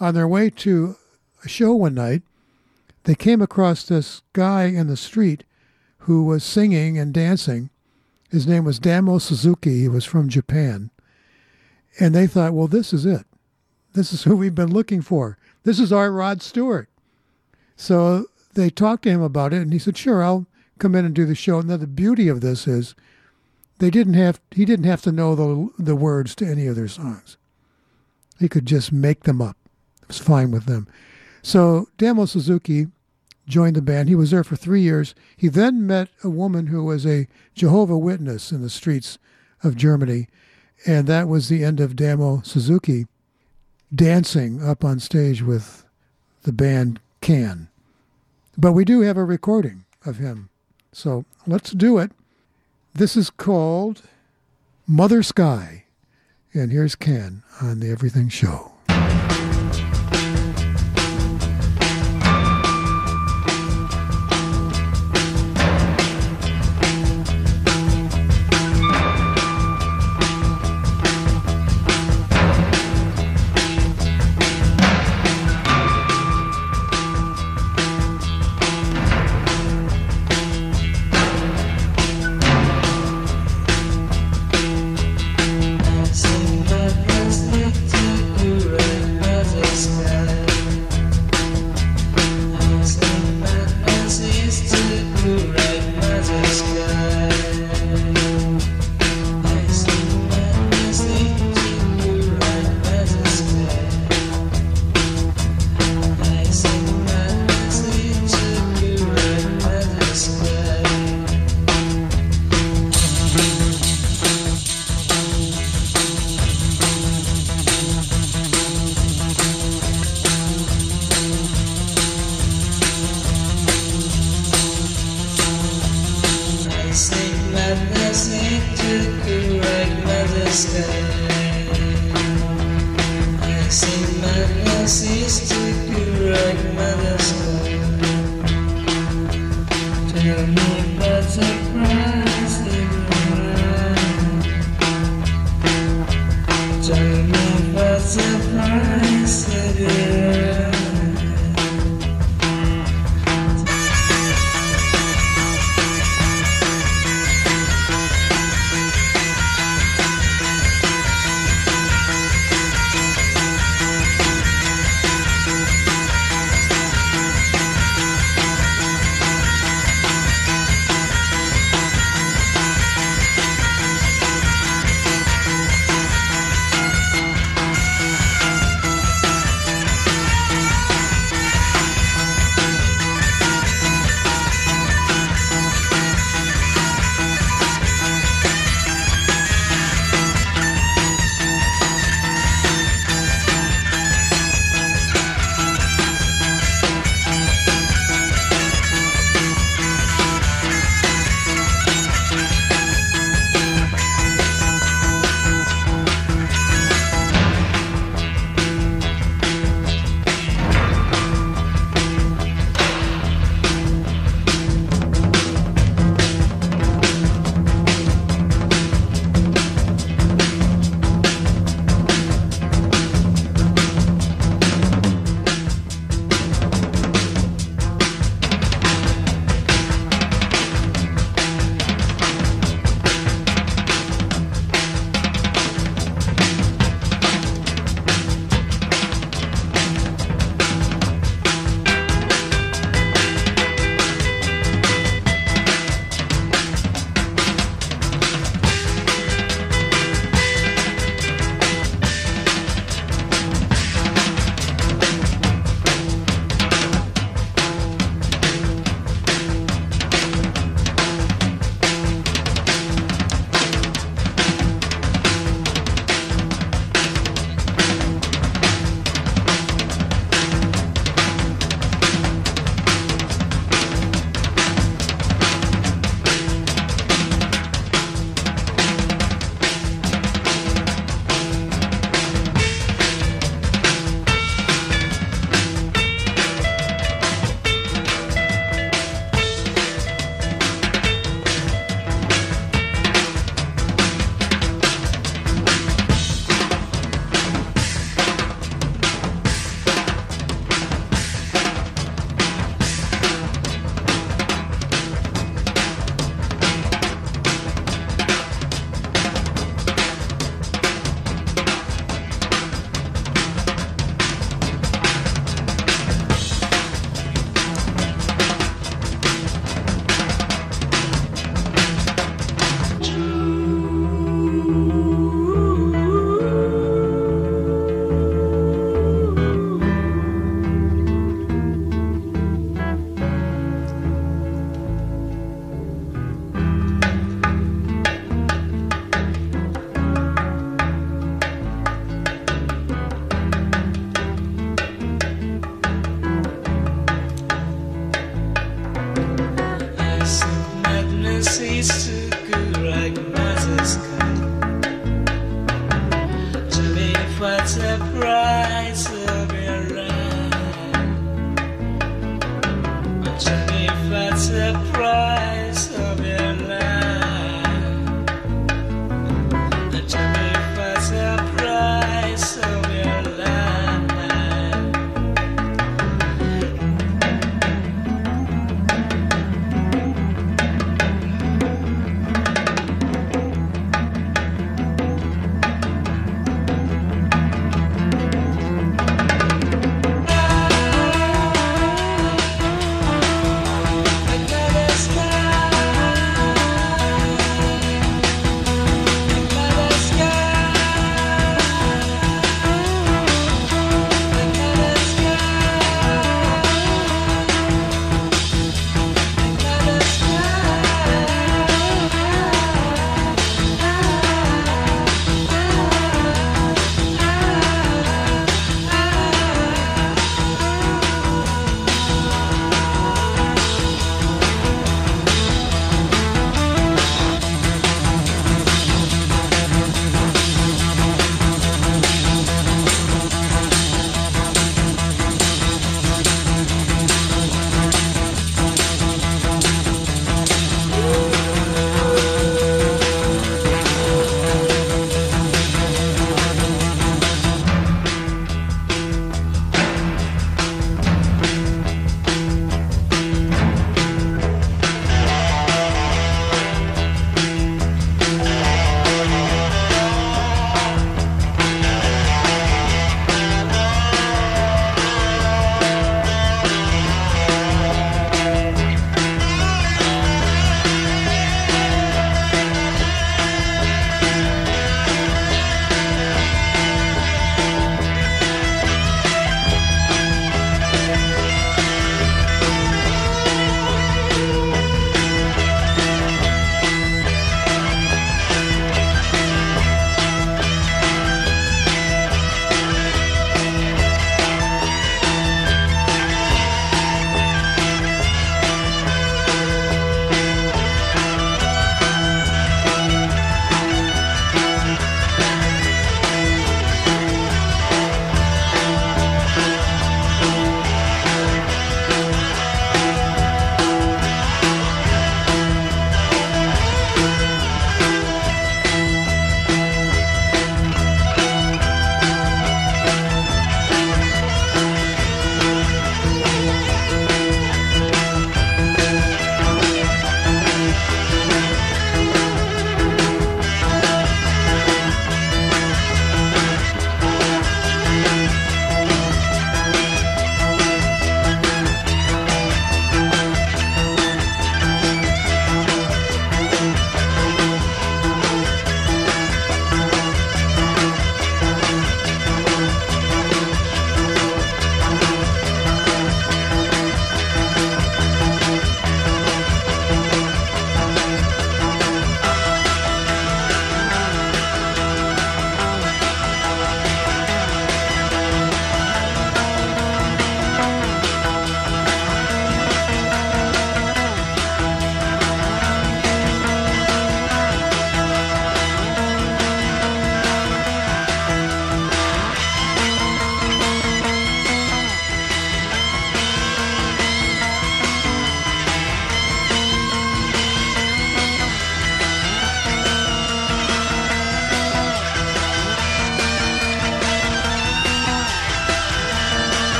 [0.00, 0.96] on their way to
[1.44, 2.22] a show one night,
[3.04, 5.44] they came across this guy in the street
[6.00, 7.70] who was singing and dancing.
[8.30, 9.80] His name was Damo Suzuki.
[9.80, 10.90] He was from Japan.
[11.98, 13.24] And they thought, well, this is it.
[13.94, 15.38] This is who we've been looking for.
[15.64, 16.88] This is our Rod Stewart.
[17.76, 20.46] So they talked to him about it, and he said, sure, I'll
[20.78, 21.58] come in and do the show.
[21.58, 22.94] And the beauty of this is
[23.78, 26.88] they didn't have he didn't have to know the the words to any of their
[26.88, 27.36] songs.
[28.38, 29.56] He could just make them up.
[30.02, 30.88] It was fine with them.
[31.42, 32.88] So Damo Suzuki
[33.48, 34.08] joined the band.
[34.08, 35.14] He was there for three years.
[35.36, 39.18] He then met a woman who was a Jehovah Witness in the streets
[39.62, 40.28] of Germany,
[40.86, 43.06] and that was the end of Damo Suzuki
[43.94, 45.84] dancing up on stage with
[46.42, 47.68] the band Can.
[48.56, 50.50] But we do have a recording of him.
[50.92, 52.12] So let's do it.
[52.94, 54.02] This is called
[54.86, 55.84] Mother Sky.
[56.52, 58.72] And here's Can on the Everything Show.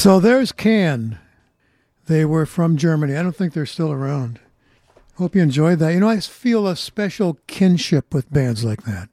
[0.00, 1.18] So there's Can.
[2.06, 3.14] They were from Germany.
[3.14, 4.40] I don't think they're still around.
[5.16, 5.92] Hope you enjoyed that.
[5.92, 9.10] You know, I feel a special kinship with bands like that.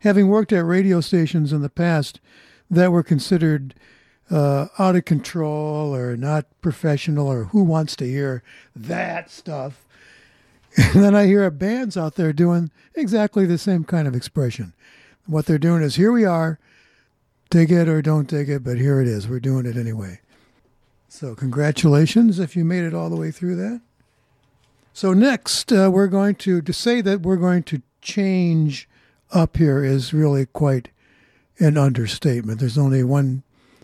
[0.00, 2.20] Having worked at radio stations in the past
[2.70, 3.74] that were considered
[4.30, 8.42] uh, out of control or not professional or who wants to hear
[8.76, 9.86] that stuff.
[10.76, 14.74] And then I hear bands out there doing exactly the same kind of expression.
[15.24, 16.58] What they're doing is here we are,
[17.52, 19.28] dig it or don't dig it, but here it is.
[19.28, 20.20] We're doing it anyway.
[21.08, 23.82] So, congratulations if you made it all the way through that.
[24.94, 28.88] So, next, uh, we're going to, to say that we're going to change
[29.30, 30.88] up here is really quite
[31.58, 32.58] an understatement.
[32.58, 33.42] There's only one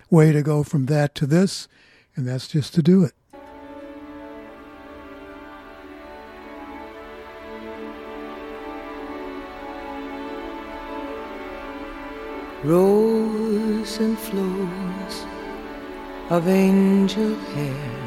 [0.09, 1.69] way to go from that to this,
[2.16, 3.12] and that's just to do it.
[12.69, 15.24] Rows and flows
[16.28, 17.99] of angel hair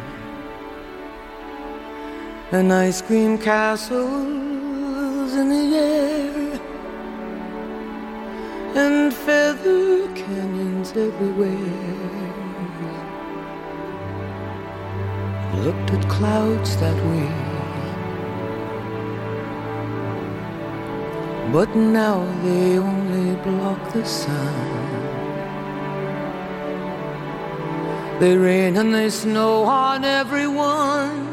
[2.51, 6.59] and ice cream castles in the air
[8.75, 11.49] and feather canyons everywhere.
[15.65, 17.51] Looked at clouds that way.
[21.52, 24.72] But now they only block the sun.
[28.22, 31.28] They rain and they snow on everyone.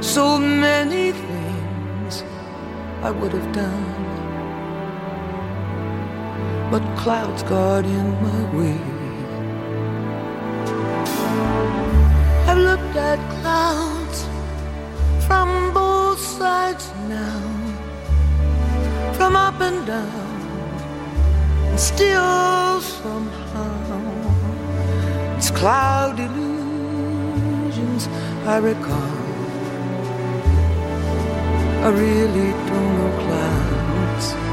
[0.00, 2.24] So many things
[3.02, 4.00] I would have done.
[6.70, 8.80] But clouds got in my way.
[12.48, 14.29] I've looked at clouds
[15.30, 17.42] from both sides now,
[19.12, 20.30] from up and down,
[21.68, 23.70] and still somehow
[25.36, 28.08] it's cloud illusions
[28.54, 29.18] I recall.
[31.86, 34.49] I really don't know clouds.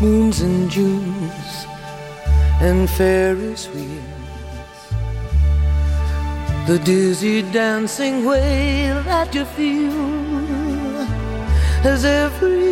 [0.00, 1.66] Moons and Junes
[2.60, 4.04] and Ferris wheels.
[6.68, 9.92] The dizzy dancing way that you feel
[11.84, 12.68] as every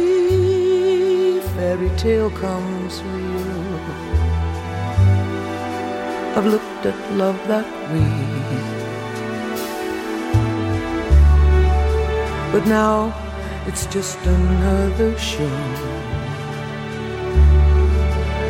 [1.56, 3.56] fairy tale comes real.
[6.36, 8.36] I've looked at love that way.
[12.52, 13.12] But now
[13.66, 16.05] it's just another show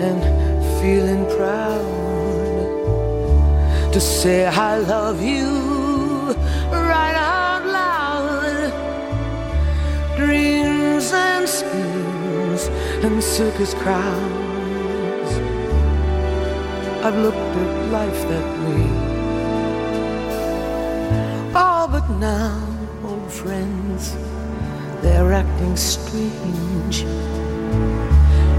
[0.00, 0.22] and
[0.80, 1.84] feeling proud
[3.92, 6.34] to say I love you
[6.70, 8.72] right out loud.
[10.16, 12.68] Dreams and schemes
[13.04, 15.32] and circus crowds.
[17.04, 18.86] I've looked at life that way.
[21.54, 22.56] All but now,
[23.04, 24.16] old friends,
[25.02, 27.04] they're acting strange.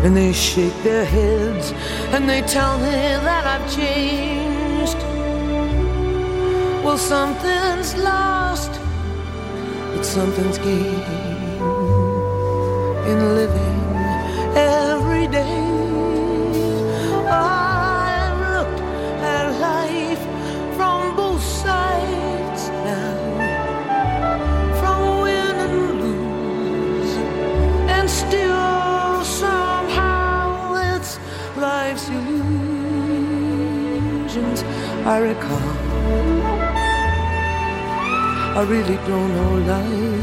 [0.04, 1.72] And they shake their heads
[2.14, 2.92] and they tell me
[3.28, 4.98] that I've changed.
[6.84, 8.72] Well, something's lost,
[9.94, 11.04] but something's gained
[13.12, 13.80] in living
[14.56, 15.61] every day.
[35.04, 35.58] I recall.
[38.58, 40.21] I really don't know life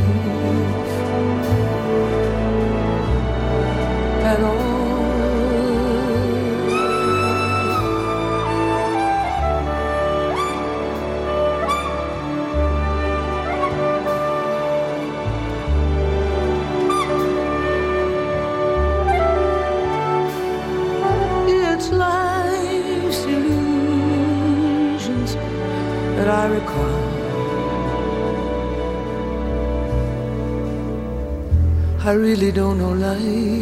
[32.08, 33.57] I really don't know life.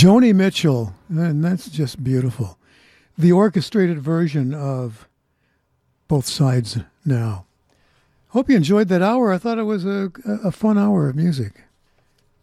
[0.00, 2.56] Joni Mitchell, and that's just beautiful.
[3.18, 5.06] The orchestrated version of
[6.08, 7.44] Both Sides Now.
[8.28, 9.30] Hope you enjoyed that hour.
[9.30, 11.64] I thought it was a, a fun hour of music.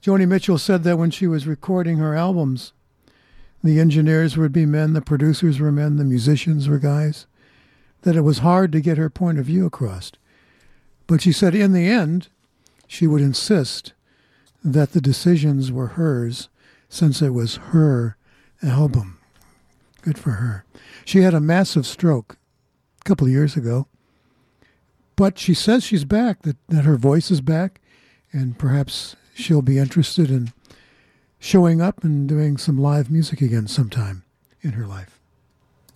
[0.03, 2.73] Joni Mitchell said that when she was recording her albums,
[3.63, 7.25] the engineers would be men, the producers were men, the musicians were guys,
[8.03, 10.11] that it was hard to get her point of view across.
[11.07, 12.27] But she said in the end,
[12.85, 13.93] she would insist
[14.63, 16.49] that the decisions were hers
[16.89, 18.17] since it was her
[18.63, 19.19] album.
[20.01, 20.65] Good for her.
[21.05, 22.37] She had a massive stroke
[23.01, 23.87] a couple of years ago,
[25.15, 27.81] but she says she's back, that, that her voice is back,
[28.31, 30.53] and perhaps she'll be interested in
[31.39, 34.23] showing up and doing some live music again sometime
[34.61, 35.19] in her life.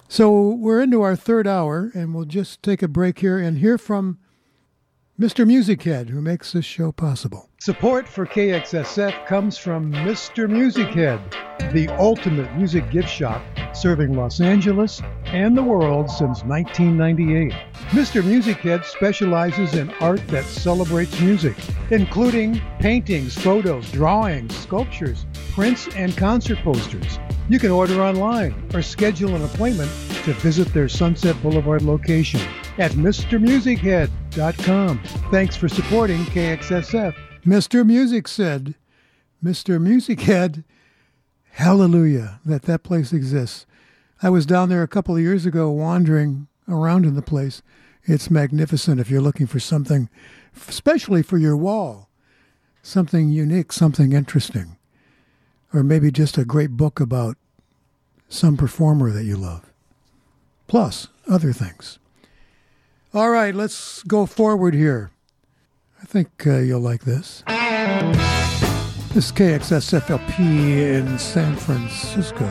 [0.08, 3.78] So we're into our third hour, and we'll just take a break here and hear
[3.78, 4.20] from
[5.22, 5.46] Mr.
[5.46, 7.48] Music Head, who makes this show possible.
[7.60, 10.50] Support for KXSF comes from Mr.
[10.50, 11.20] Music Head,
[11.72, 13.44] the ultimate music gift shop
[13.76, 17.52] serving Los Angeles and the world since 1998.
[17.92, 18.26] Mr.
[18.26, 21.56] Music Head specializes in art that celebrates music,
[21.92, 27.20] including paintings, photos, drawings, sculptures, prints, and concert posters.
[27.52, 29.92] You can order online or schedule an appointment
[30.24, 32.40] to visit their Sunset Boulevard location
[32.78, 35.04] at MrMusicHead.com.
[35.32, 37.14] Thanks for supporting KXSF.
[37.46, 37.86] Mr.
[37.86, 38.76] Music said,
[39.44, 39.82] Mr.
[39.82, 40.64] Music Head,
[41.52, 43.66] hallelujah that that place exists.
[44.24, 47.62] I was down there a couple of years ago wandering around in the place.
[48.06, 50.08] It's magnificent if you're looking for something,
[50.70, 52.08] especially for your wall,
[52.82, 54.78] something unique, something interesting,
[55.74, 57.36] or maybe just a great book about
[58.32, 59.72] some performer that you love,
[60.68, 62.00] plus other things.
[63.14, 65.12] All right, let's go forward here.
[66.02, 67.44] I think uh, you'll like this.
[69.14, 72.50] This is KXSFLP in San Francisco.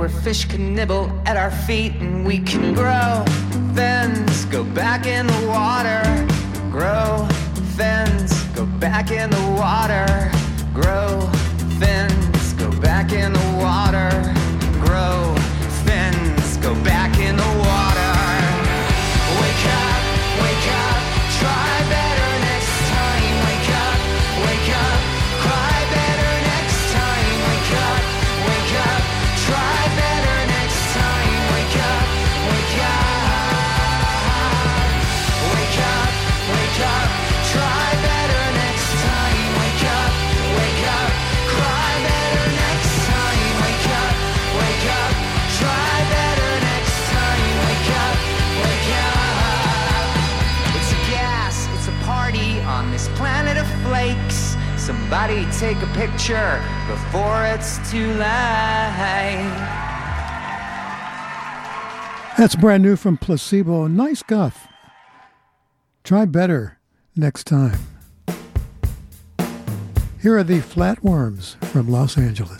[0.00, 3.19] where fish can nibble at our feet and we can grow.
[62.40, 63.86] That's brand new from Placebo.
[63.86, 64.66] Nice guff.
[66.04, 66.78] Try better
[67.14, 67.78] next time.
[70.22, 72.59] Here are the Flat Worms from Los Angeles.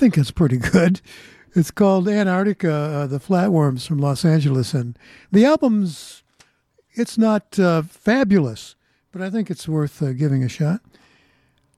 [0.00, 1.02] Think it's pretty good.
[1.54, 4.98] It's called Antarctica, uh, the Flat Worms from Los Angeles, and
[5.30, 6.22] the album's
[6.92, 8.76] it's not uh, fabulous,
[9.12, 10.80] but I think it's worth uh, giving a shot.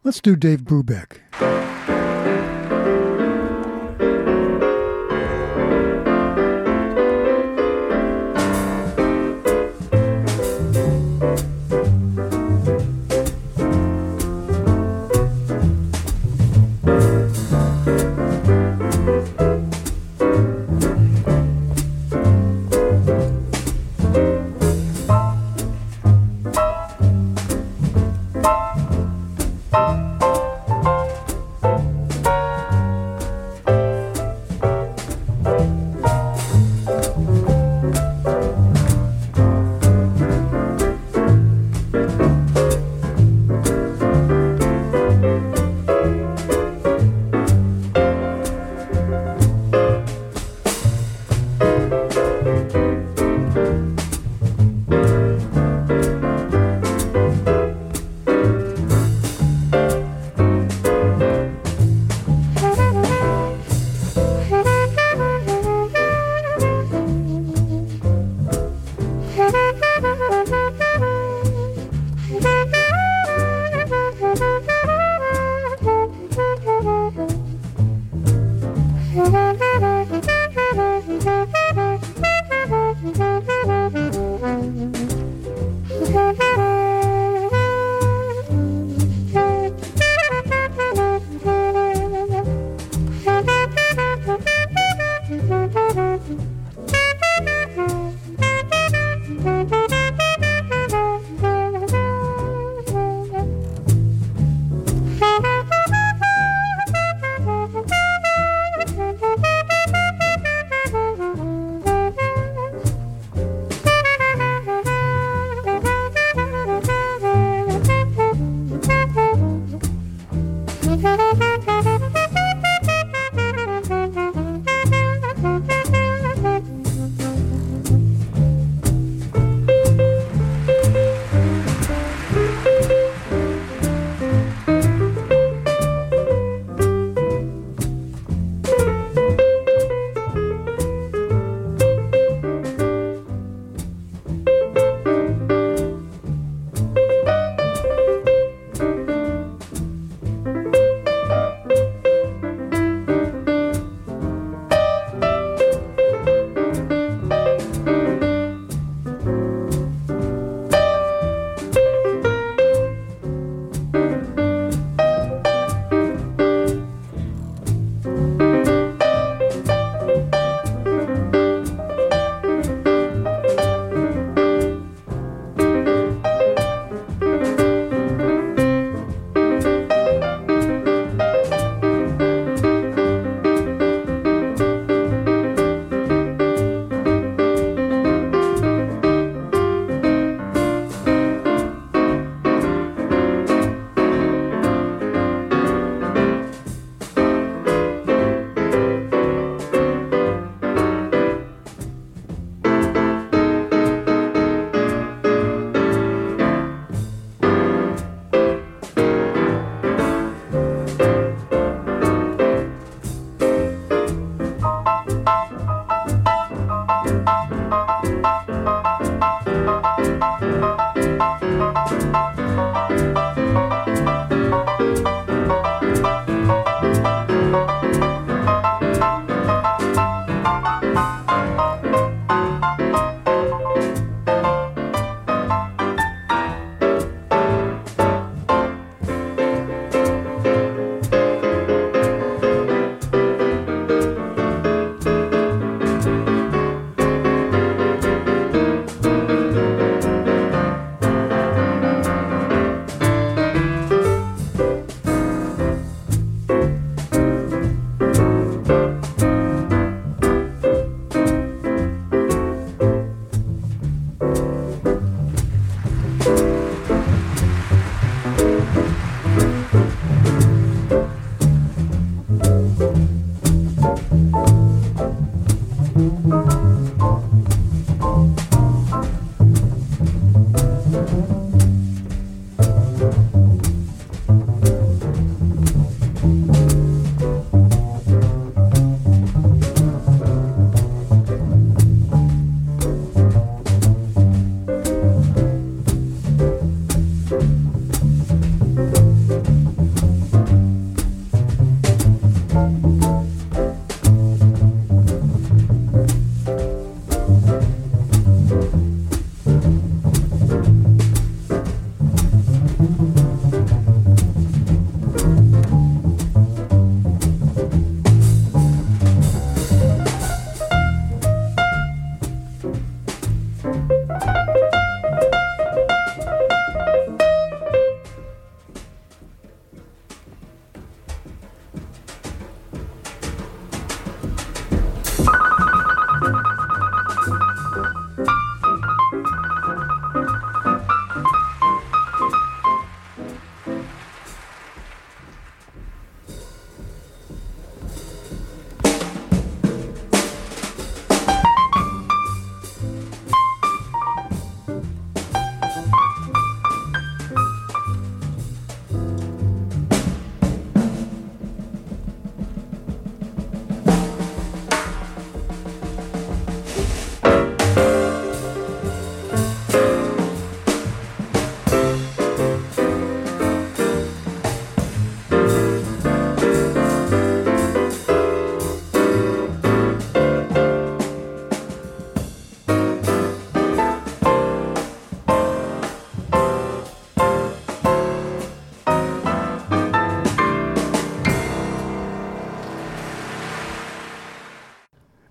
[0.05, 1.72] Let's do Dave Brubeck.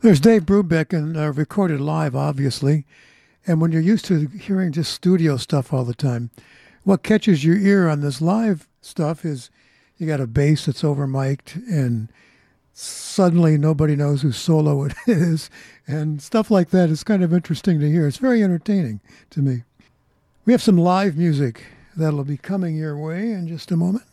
[0.01, 2.87] There's Dave Brubeck and uh, recorded live, obviously.
[3.45, 6.31] And when you're used to hearing just studio stuff all the time,
[6.83, 9.51] what catches your ear on this live stuff is
[9.97, 12.09] you got a bass that's over mic'd and
[12.73, 15.51] suddenly nobody knows whose solo it is
[15.85, 18.07] and stuff like that is kind of interesting to hear.
[18.07, 19.61] It's very entertaining to me.
[20.45, 21.63] We have some live music
[21.95, 24.05] that'll be coming your way in just a moment.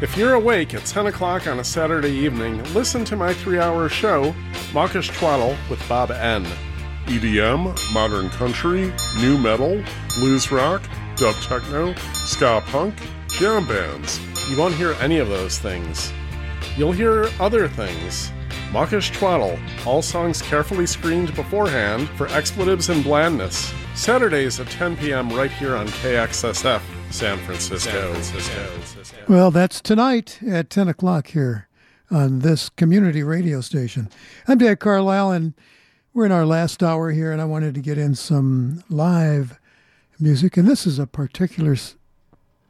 [0.00, 3.88] If you're awake at 10 o'clock on a Saturday evening, listen to my three hour
[3.88, 4.32] show,
[4.72, 6.46] Mawkish Twaddle with Bob N.
[7.06, 9.82] EDM, modern country, new metal,
[10.14, 10.82] blues rock,
[11.16, 12.94] dub techno, ska punk,
[13.26, 14.20] jam bands.
[14.48, 16.12] You won't hear any of those things.
[16.76, 18.30] You'll hear other things.
[18.70, 23.74] Mawkish Twaddle, all songs carefully screened beforehand for expletives and blandness.
[23.96, 25.28] Saturdays at 10 p.m.
[25.30, 28.14] right here on KXSF, San Francisco.
[29.28, 31.68] Well, that's tonight at 10 o'clock here
[32.10, 34.08] on this community radio station.
[34.46, 35.52] I'm Dan Carlisle, and
[36.14, 39.60] we're in our last hour here, and I wanted to get in some live
[40.18, 40.56] music.
[40.56, 41.76] And this is a particular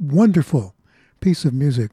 [0.00, 0.74] wonderful
[1.20, 1.92] piece of music.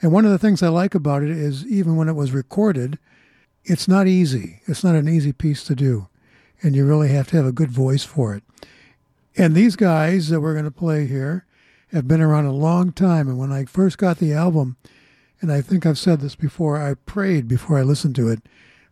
[0.00, 3.00] And one of the things I like about it is even when it was recorded,
[3.64, 4.60] it's not easy.
[4.66, 6.06] It's not an easy piece to do.
[6.62, 8.44] And you really have to have a good voice for it.
[9.36, 11.46] And these guys that we're going to play here
[11.94, 13.28] have been around a long time.
[13.28, 14.76] And when I first got the album,
[15.40, 18.42] and I think I've said this before, I prayed before I listened to it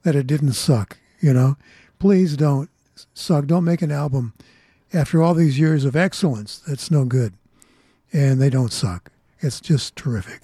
[0.04, 0.98] that it didn't suck.
[1.20, 1.56] You know,
[1.98, 2.70] please don't
[3.12, 3.46] suck.
[3.46, 4.34] Don't make an album
[4.92, 7.34] after all these years of excellence that's no good.
[8.12, 9.10] And they don't suck.
[9.40, 10.42] It's just terrific.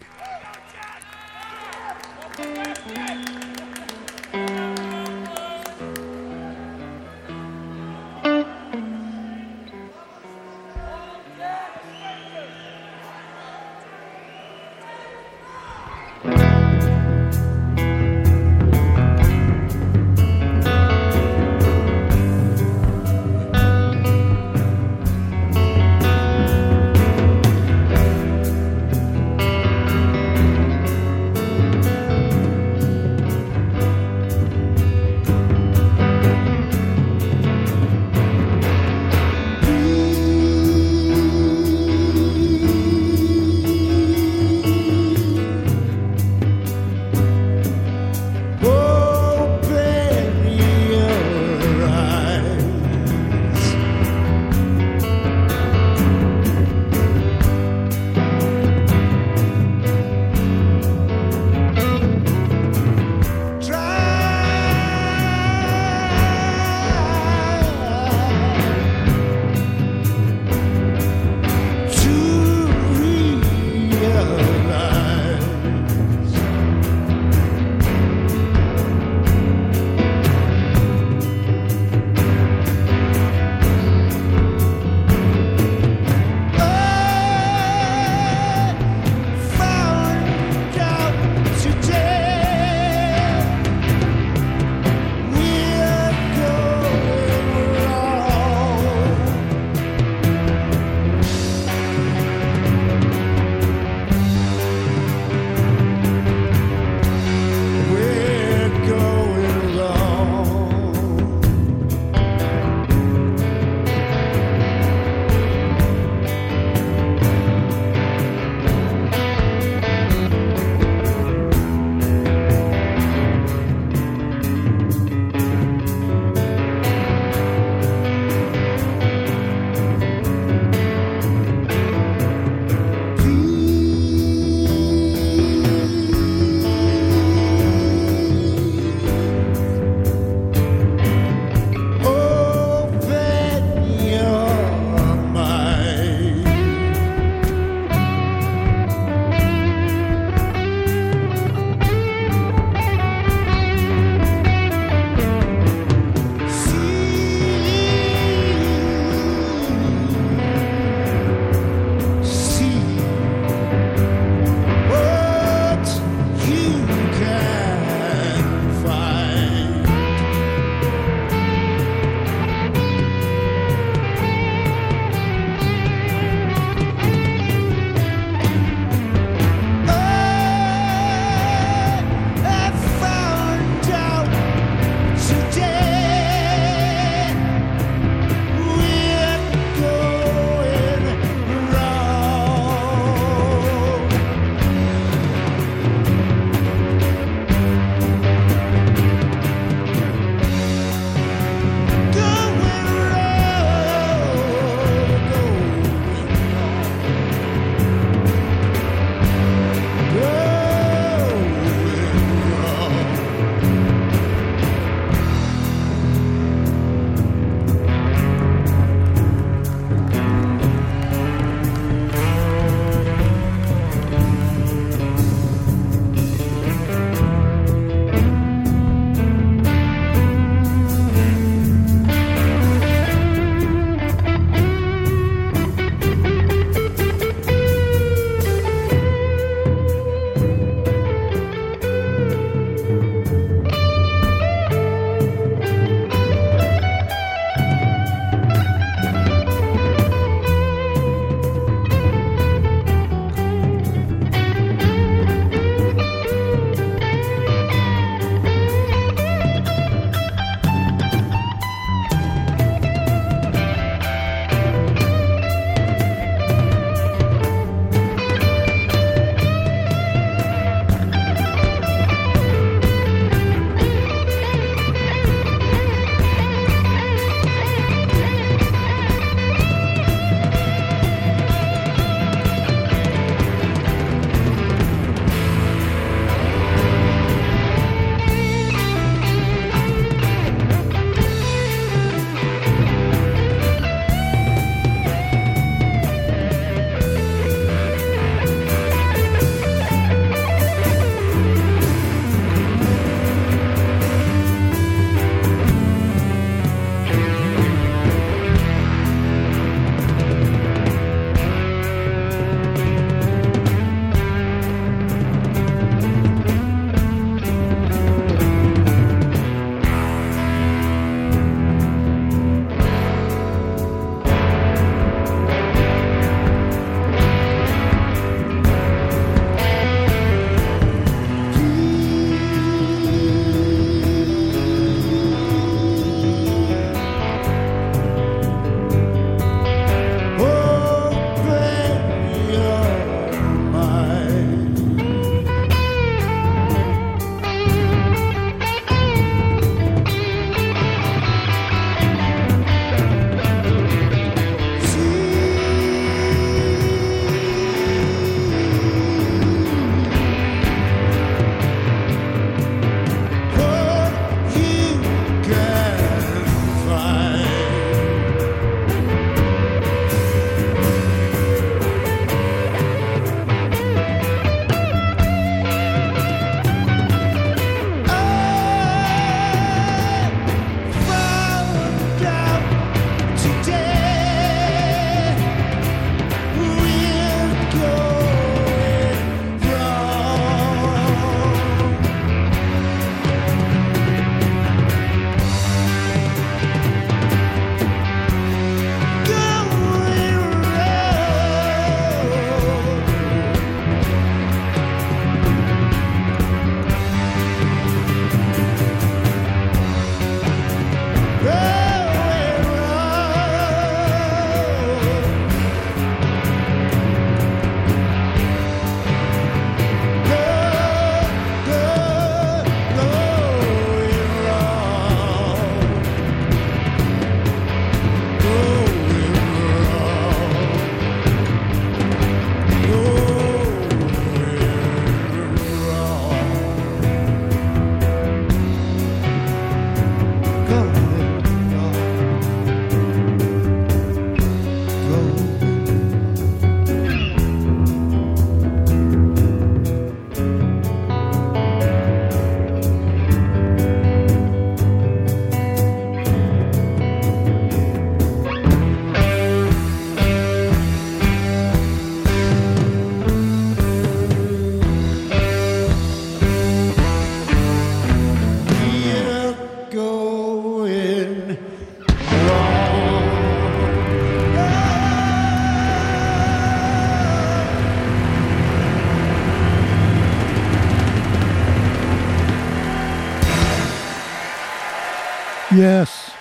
[485.78, 486.32] Yes.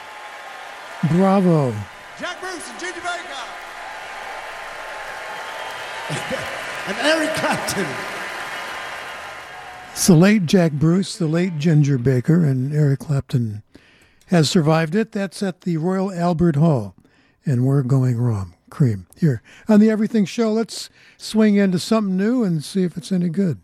[1.11, 1.71] Bravo.
[2.17, 3.43] Jack Bruce and Ginger Baker.
[6.87, 7.85] and Eric Clapton.
[9.91, 13.61] It's the late Jack Bruce, the late Ginger Baker, and Eric Clapton
[14.25, 15.11] has survived it.
[15.11, 16.95] That's at the Royal Albert Hall.
[17.45, 18.55] And we're going wrong.
[18.71, 19.05] Cream.
[19.15, 23.29] Here on the Everything Show, let's swing into something new and see if it's any
[23.29, 23.59] good.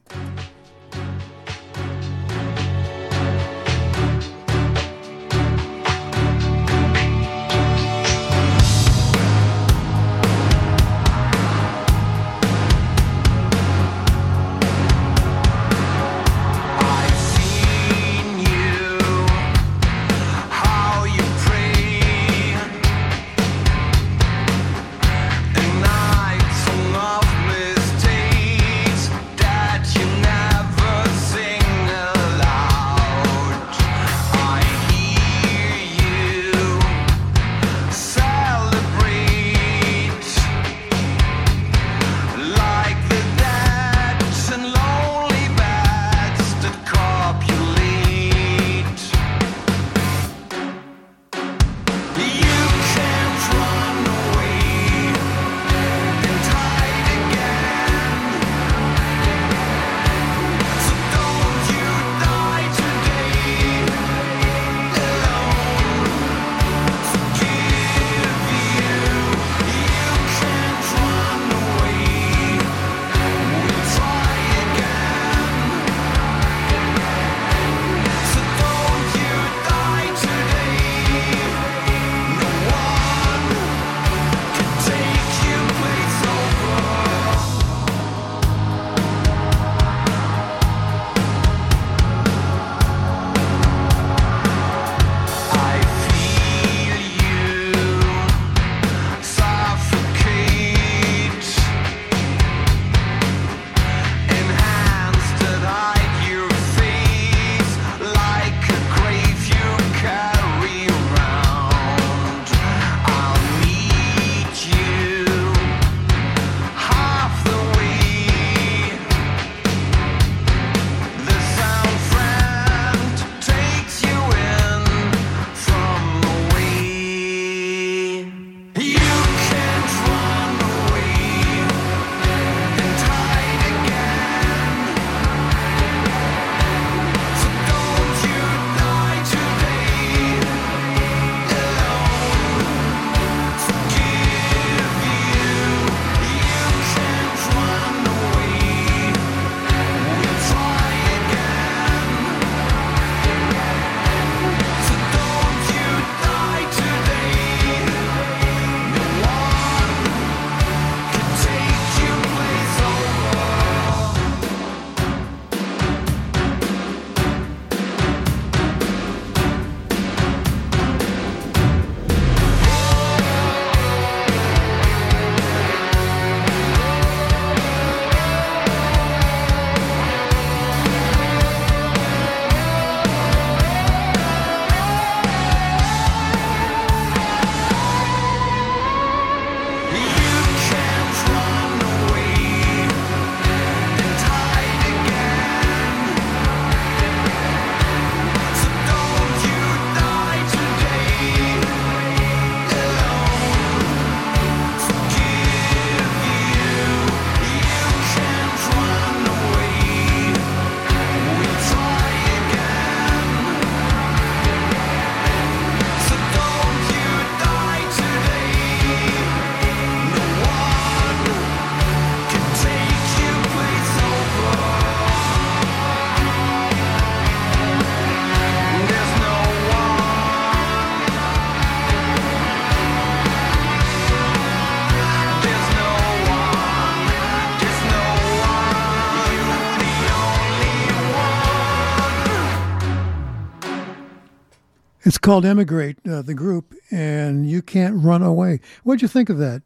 [245.24, 248.60] Called Emigrate, uh, the group, and you can't run away.
[248.84, 249.64] What'd you think of that?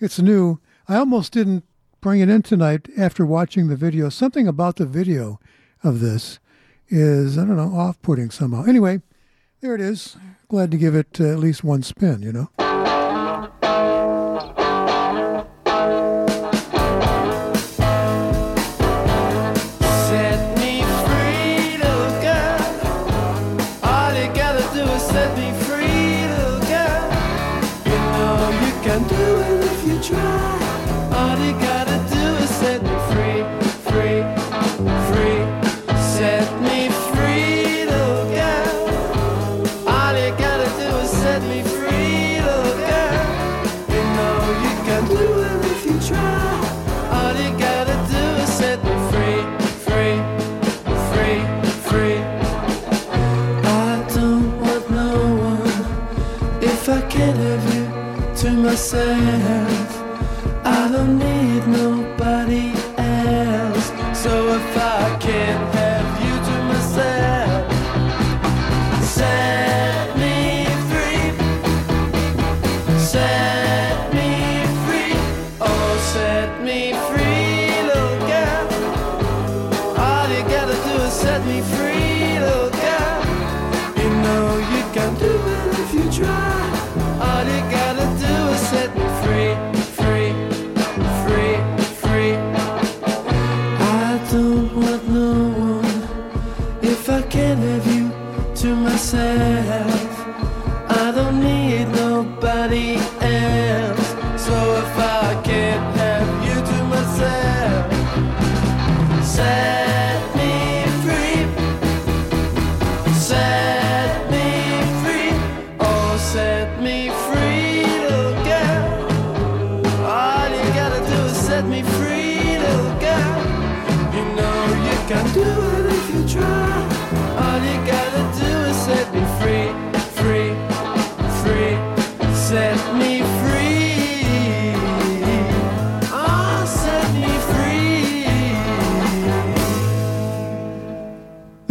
[0.00, 0.60] It's new.
[0.88, 1.64] I almost didn't
[2.00, 4.08] bring it in tonight after watching the video.
[4.08, 5.40] Something about the video
[5.84, 6.38] of this
[6.88, 8.64] is, I don't know, off putting somehow.
[8.64, 9.02] Anyway,
[9.60, 10.16] there it is.
[10.48, 12.67] Glad to give it uh, at least one spin, you know?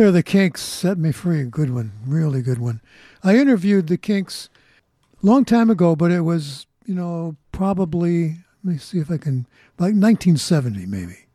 [0.07, 1.43] There, the Kinks set me free.
[1.43, 2.79] Good one, really good one.
[3.25, 4.47] I interviewed the Kinks
[5.21, 9.47] long time ago, but it was you know probably let me see if I can
[9.77, 11.25] like 1970 maybe,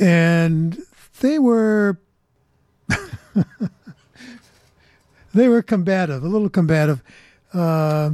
[0.00, 0.82] and
[1.20, 2.00] they were
[5.32, 7.04] they were combative, a little combative,
[7.54, 8.10] uh,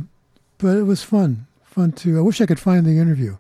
[0.59, 2.19] but it was fun, fun to.
[2.19, 3.39] I wish I could find the interview.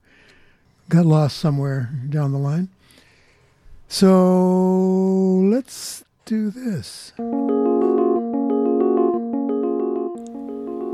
[0.89, 2.70] Got lost somewhere down the line.
[3.86, 4.09] So
[5.44, 7.12] let's do this.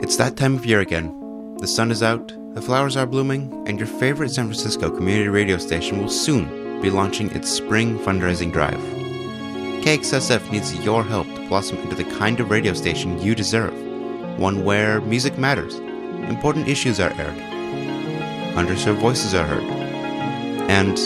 [0.02, 1.56] It's that time of year again.
[1.58, 5.58] The sun is out, the flowers are blooming, and your favorite San Francisco community radio
[5.58, 8.78] station will soon be launching its spring fundraising drive.
[9.84, 13.74] KXSF needs your help to blossom into the kind of radio station you deserve
[14.38, 15.74] one where music matters,
[16.30, 17.34] important issues are aired,
[18.54, 19.64] underserved voices are heard,
[20.70, 20.96] and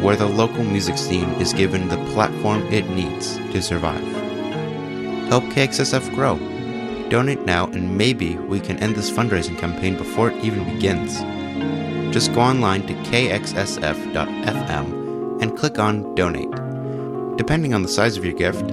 [0.00, 4.02] where the local music scene is given the platform it needs to survive.
[5.28, 6.38] Help KXSF grow.
[7.08, 11.20] Donate now, and maybe we can end this fundraising campaign before it even begins.
[12.12, 14.22] Just go online to kxsf.fm
[15.42, 16.50] and click on Donate.
[17.36, 18.68] Depending on the size of your gift,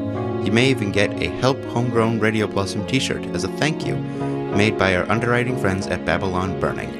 [0.46, 3.96] you may even get a Help Homegrown Radio Blossom t shirt as a thank you,
[3.96, 6.99] made by our underwriting friends at Babylon Burning.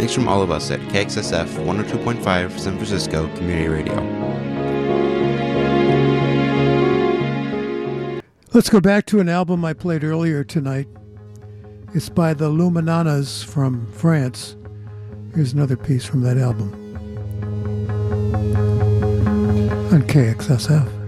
[0.00, 3.96] Thanks from all of us at KXSF 102.5 San Francisco Community Radio.
[8.54, 10.88] Let's go back to an album I played earlier tonight.
[11.92, 14.56] It's by the Limiñanas from France.
[15.34, 16.72] Here's another piece from that album
[19.92, 20.99] on KXSF.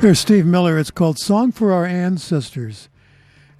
[0.00, 0.78] Here's Steve Miller.
[0.78, 2.88] It's called Song for Our Ancestors.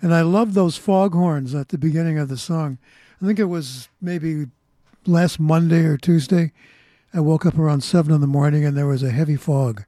[0.00, 2.78] And I love those foghorns at the beginning of the song.
[3.20, 4.46] I think it was maybe
[5.04, 6.52] last Monday or Tuesday.
[7.12, 9.84] I woke up around seven in the morning and there was a heavy fog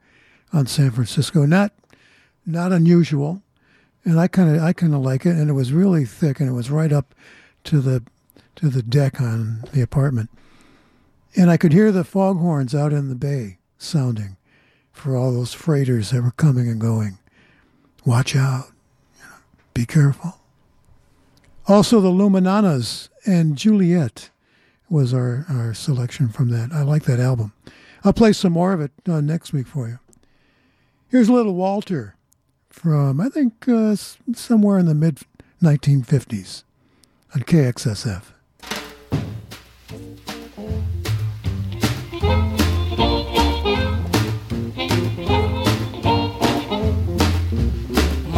[0.53, 1.47] on San Francisco.
[1.47, 1.73] Not
[2.45, 3.41] not unusual.
[4.05, 6.71] And I kinda I kinda like it and it was really thick and it was
[6.71, 7.15] right up
[7.65, 8.03] to the
[8.57, 10.29] to the deck on the apartment.
[11.35, 14.37] And I could hear the foghorns out in the bay sounding
[14.93, 17.19] for all those freighters that were coming and going.
[18.05, 18.67] Watch out.
[19.19, 19.37] You know,
[19.75, 20.39] be careful.
[21.67, 24.31] Also, the Limiñanas and Juliet
[24.89, 26.71] was our, our selection from that.
[26.73, 27.53] I like that album.
[28.05, 29.99] I'll play some more of it uh, next week for you.
[31.09, 32.17] Here's a Little Walter
[32.69, 33.95] from, I think, uh,
[34.35, 35.21] somewhere in the mid
[35.63, 36.65] 1950s
[37.35, 38.32] on KXSF.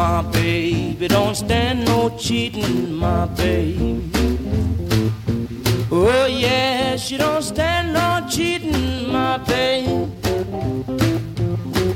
[0.07, 4.03] My baby don't stand no cheating, my baby.
[5.91, 10.13] Oh yeah, she don't stand no cheating, my baby.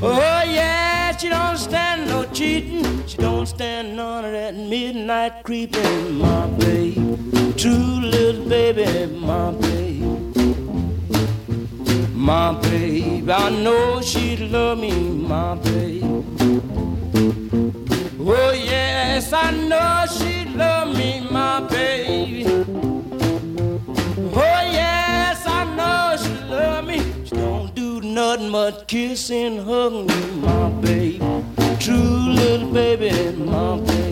[0.01, 3.05] Oh yeah, she don't stand no cheating.
[3.05, 6.95] She don't stand none of that midnight creeping, my baby.
[7.57, 10.01] True little baby, my baby.
[12.15, 15.79] My baby, I know she'd love me, my baby.
[18.31, 22.45] Oh yes, I know she love me, my baby.
[24.35, 26.99] Oh yes, I know she love me.
[27.25, 31.17] She don't do nothing but kiss and hug me, my baby.
[31.79, 34.09] True little baby, my baby.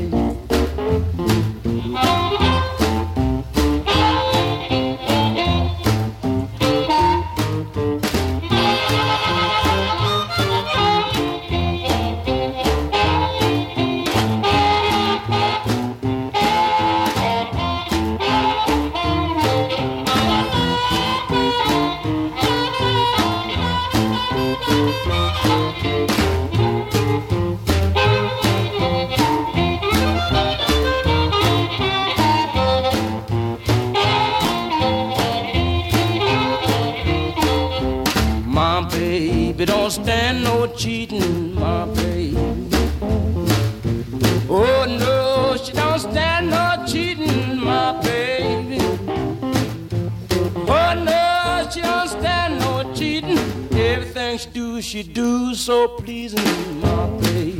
[54.38, 57.57] Everything do, she do so pleasing, my baby.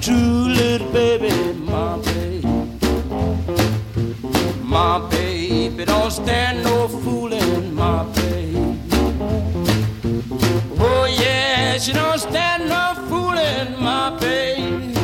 [0.00, 1.30] True little baby,
[1.60, 2.48] my baby.
[4.60, 8.80] My baby don't stand no fooling, my baby.
[10.80, 14.94] Oh yeah, she don't stand no fooling, my baby.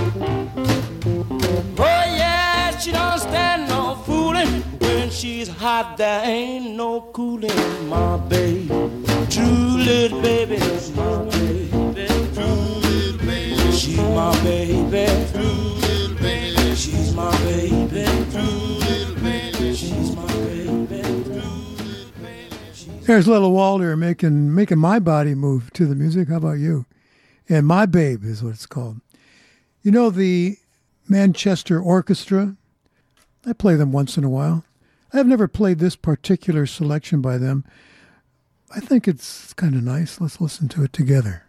[1.78, 3.73] Oh yeah, she don't stand no.
[4.80, 8.68] When she's hot, there ain't no cooling, my baby.
[9.30, 10.58] True little baby,
[10.94, 11.68] my baby.
[12.34, 15.06] True little baby, she's my baby.
[15.32, 18.04] True little baby, she's my baby.
[18.30, 20.54] True little baby, she's my baby.
[23.06, 26.28] There's Little Walter making making my body move to the music.
[26.28, 26.86] How about you?
[27.50, 29.00] And My Babe is what it's called.
[29.82, 30.56] You know the
[31.06, 32.56] Manchester Orchestra?
[33.46, 34.64] I play them once in a while.
[35.12, 37.64] I've never played this particular selection by them.
[38.74, 40.20] I think it's kind of nice.
[40.20, 41.42] Let's listen to it together.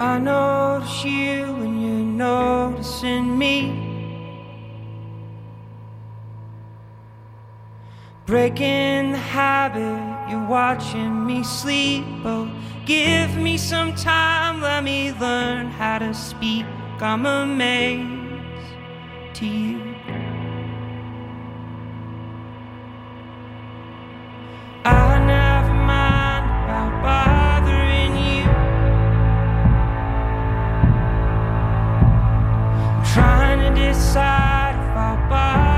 [0.00, 3.84] I notice you and you're noticing me.
[8.26, 12.04] Breaking the habit, you're watching me sleep.
[12.24, 12.48] Oh,
[12.84, 16.66] give me some time, let me learn how to speak.
[17.00, 18.74] I'm amazed
[19.34, 19.94] to you.
[24.84, 28.44] I never mind about bothering you.
[33.14, 35.77] Trying to decide if I'll bother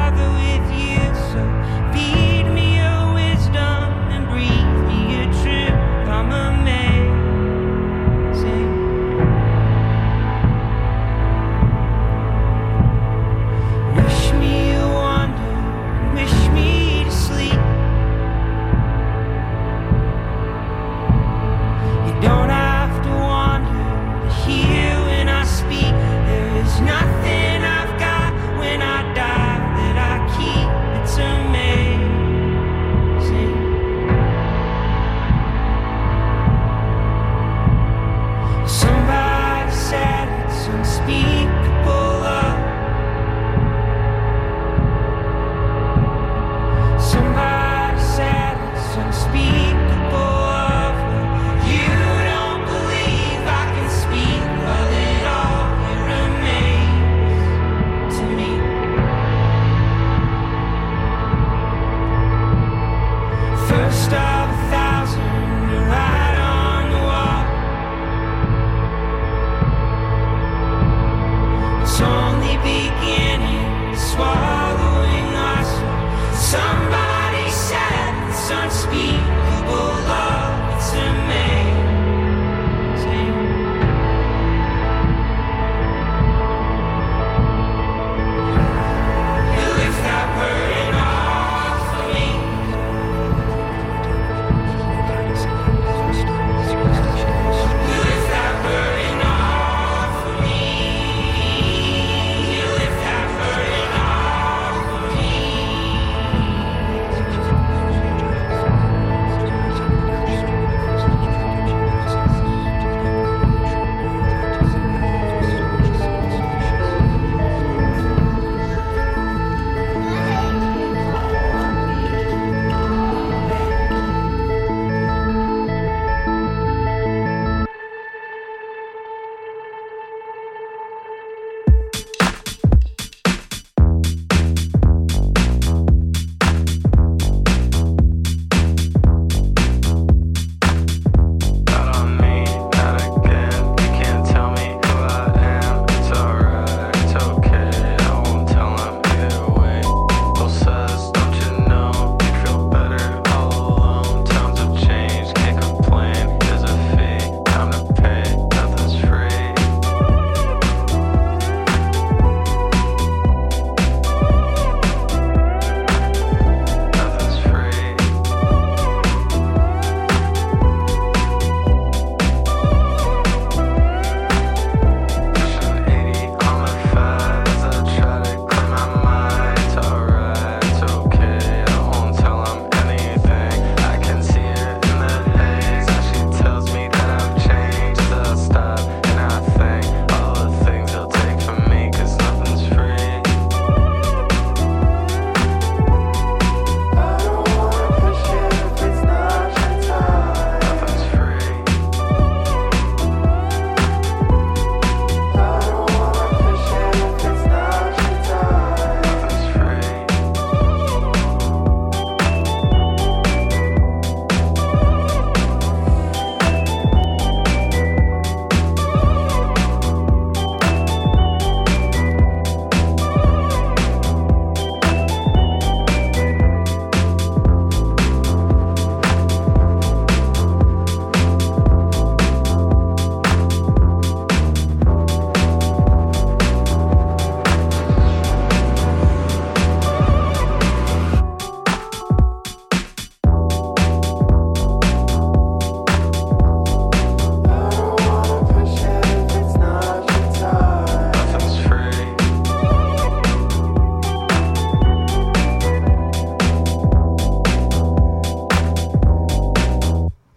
[74.10, 75.70] swallowing us.
[76.52, 78.12] Somebody said,
[78.46, 79.39] "Sun speak.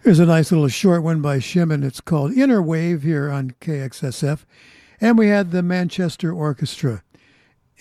[0.04, 1.82] Here's a nice little short one by Schemin.
[1.82, 4.44] It's called Inner Wave here on KXSF.
[5.00, 7.02] And we had the Manchester Orchestra,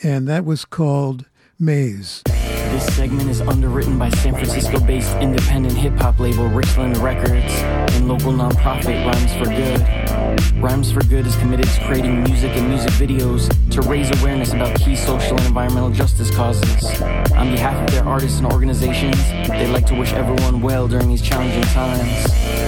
[0.02, 1.26] and that was called
[1.60, 2.22] Maze.
[2.26, 7.54] This segment is underwritten by San Francisco based independent hip hop label Richland Records
[7.94, 10.03] and local nonprofit Rhymes for Good.
[10.56, 14.80] Rhymes for Good is committed to creating music and music videos to raise awareness about
[14.80, 17.02] key social and environmental justice causes.
[17.34, 19.18] On behalf of their artists and organizations,
[19.50, 22.24] they'd like to wish everyone well during these challenging times.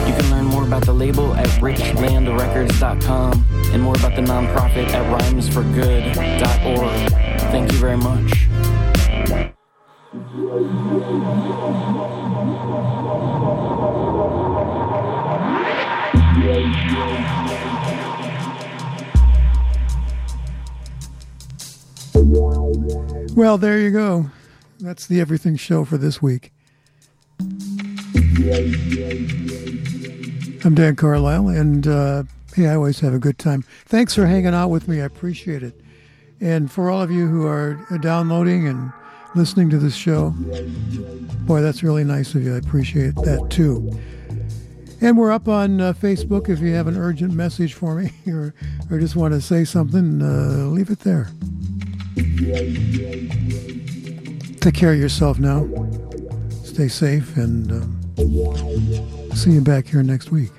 [0.07, 5.19] You can learn more about the label at richlandrecords.com and more about the nonprofit at
[5.21, 7.11] rhymesforgood.org.
[7.51, 8.47] Thank you very much.
[23.45, 24.31] Well, there you go.
[24.79, 26.51] That's the Everything Show for this week.
[30.63, 32.23] I'm Dan Carlisle, and uh,
[32.55, 33.63] hey, I always have a good time.
[33.85, 34.99] Thanks for hanging out with me.
[34.99, 35.79] I appreciate it.
[36.41, 38.91] And for all of you who are downloading and
[39.35, 40.33] listening to this show,
[41.45, 42.55] boy, that's really nice of you.
[42.55, 43.91] I appreciate that too.
[45.01, 46.49] And we're up on uh, Facebook.
[46.49, 48.55] If you have an urgent message for me or,
[48.89, 51.29] or just want to say something, uh, leave it there.
[54.59, 55.65] Take care of yourself now.
[56.63, 60.51] Stay safe and um, see you back here next week.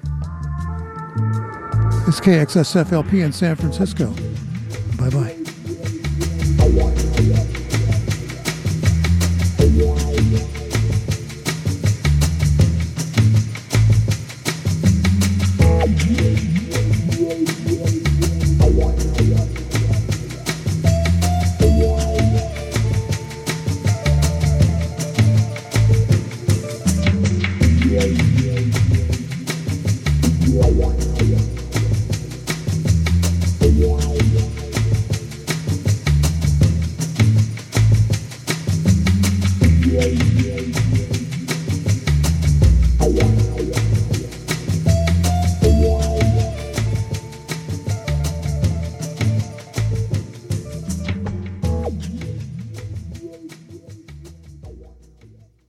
[2.08, 4.14] It's KXSFLP in San Francisco.